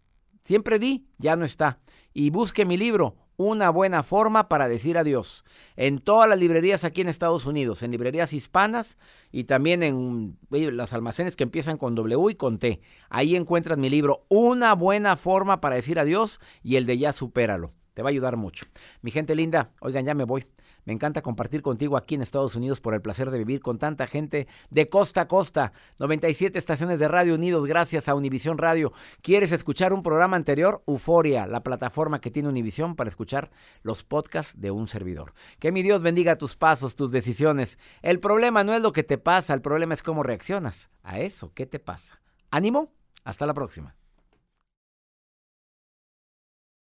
siempre 0.45 0.79
di, 0.79 1.07
ya 1.19 1.37
no 1.37 1.45
está. 1.45 1.81
Y 2.13 2.31
busque 2.31 2.65
mi 2.65 2.77
libro, 2.77 3.17
Una 3.37 3.71
buena 3.71 4.05
forma 4.05 4.49
para 4.49 4.69
decir 4.69 4.97
adiós. 4.97 5.45
En 5.75 5.99
todas 5.99 6.29
las 6.29 6.39
librerías 6.39 6.85
aquí 6.85 7.01
en 7.01 7.09
Estados 7.09 7.47
Unidos, 7.47 7.83
en 7.83 7.91
librerías 7.91 8.33
hispanas 8.33 8.97
y 9.33 9.45
también 9.45 9.83
en 9.83 10.39
las 10.51 10.93
almacenes 10.93 11.35
que 11.35 11.43
empiezan 11.43 11.77
con 11.77 11.97
W 11.97 12.31
y 12.31 12.37
con 12.37 12.59
T. 12.59 12.81
Ahí 13.11 13.35
encuentras 13.35 13.77
mi 13.77 13.91
libro, 13.91 14.25
Una 14.29 14.75
buena 14.75 15.17
forma 15.17 15.61
para 15.61 15.75
decir 15.75 15.99
adiós 15.99 16.39
y 16.63 16.77
el 16.77 16.87
de 16.87 16.97
ya 16.97 17.13
supéralo. 17.13 17.73
Te 17.95 18.03
va 18.03 18.09
a 18.09 18.13
ayudar 18.13 18.37
mucho. 18.37 18.67
Mi 19.03 19.11
gente 19.11 19.35
linda, 19.35 19.73
oigan, 19.81 20.05
ya 20.05 20.15
me 20.15 20.25
voy. 20.25 20.47
Me 20.85 20.93
encanta 20.93 21.23
compartir 21.23 21.63
contigo 21.63 21.97
aquí 21.97 22.15
en 22.15 22.23
Estados 22.23 22.57
Unidos 22.57 22.81
por 22.81 22.95
el 22.95 23.01
placer 23.01 23.31
de 23.31 23.39
vivir 23.39 23.61
con 23.61 23.79
tanta 23.79 24.07
gente 24.07 24.47
de 24.71 24.89
costa 24.89 25.23
a 25.23 25.29
costa. 25.29 25.73
97 25.99 26.59
estaciones 26.59 26.99
de 26.99 27.09
radio 27.09 27.35
unidos 27.35 27.67
gracias 27.67 28.09
a 28.09 28.15
Univisión 28.15 28.59
Radio. 28.59 28.93
¿Quieres 29.23 29.53
escuchar 29.53 29.93
un 29.93 30.03
programa 30.03 30.37
anterior? 30.37 30.83
Euforia, 30.87 31.47
la 31.47 31.63
plataforma 31.63 32.21
que 32.21 32.31
tiene 32.31 32.49
Univisión 32.49 32.97
para 32.97 33.09
escuchar 33.09 33.51
los 33.83 34.05
podcasts 34.05 34.61
de 34.61 34.71
un 34.71 34.87
servidor. 34.87 35.33
Que 35.59 35.73
mi 35.73 35.83
Dios 35.83 36.03
bendiga 36.03 36.37
tus 36.37 36.57
pasos, 36.57 36.97
tus 36.97 37.11
decisiones. 37.11 37.79
El 38.03 38.21
problema 38.21 38.65
no 38.65 38.75
es 38.75 38.83
lo 38.83 38.93
que 38.93 39.05
te 39.05 39.19
pasa, 39.19 39.55
el 39.55 39.63
problema 39.63 39.95
es 39.95 40.03
cómo 40.03 40.23
reaccionas 40.23 40.91
a 41.03 41.21
eso. 41.21 41.53
¿Qué 41.55 41.67
te 41.67 41.79
pasa? 41.79 42.21
Ánimo, 42.51 42.93
hasta 43.25 43.47
la 43.47 43.55
próxima. 43.55 43.97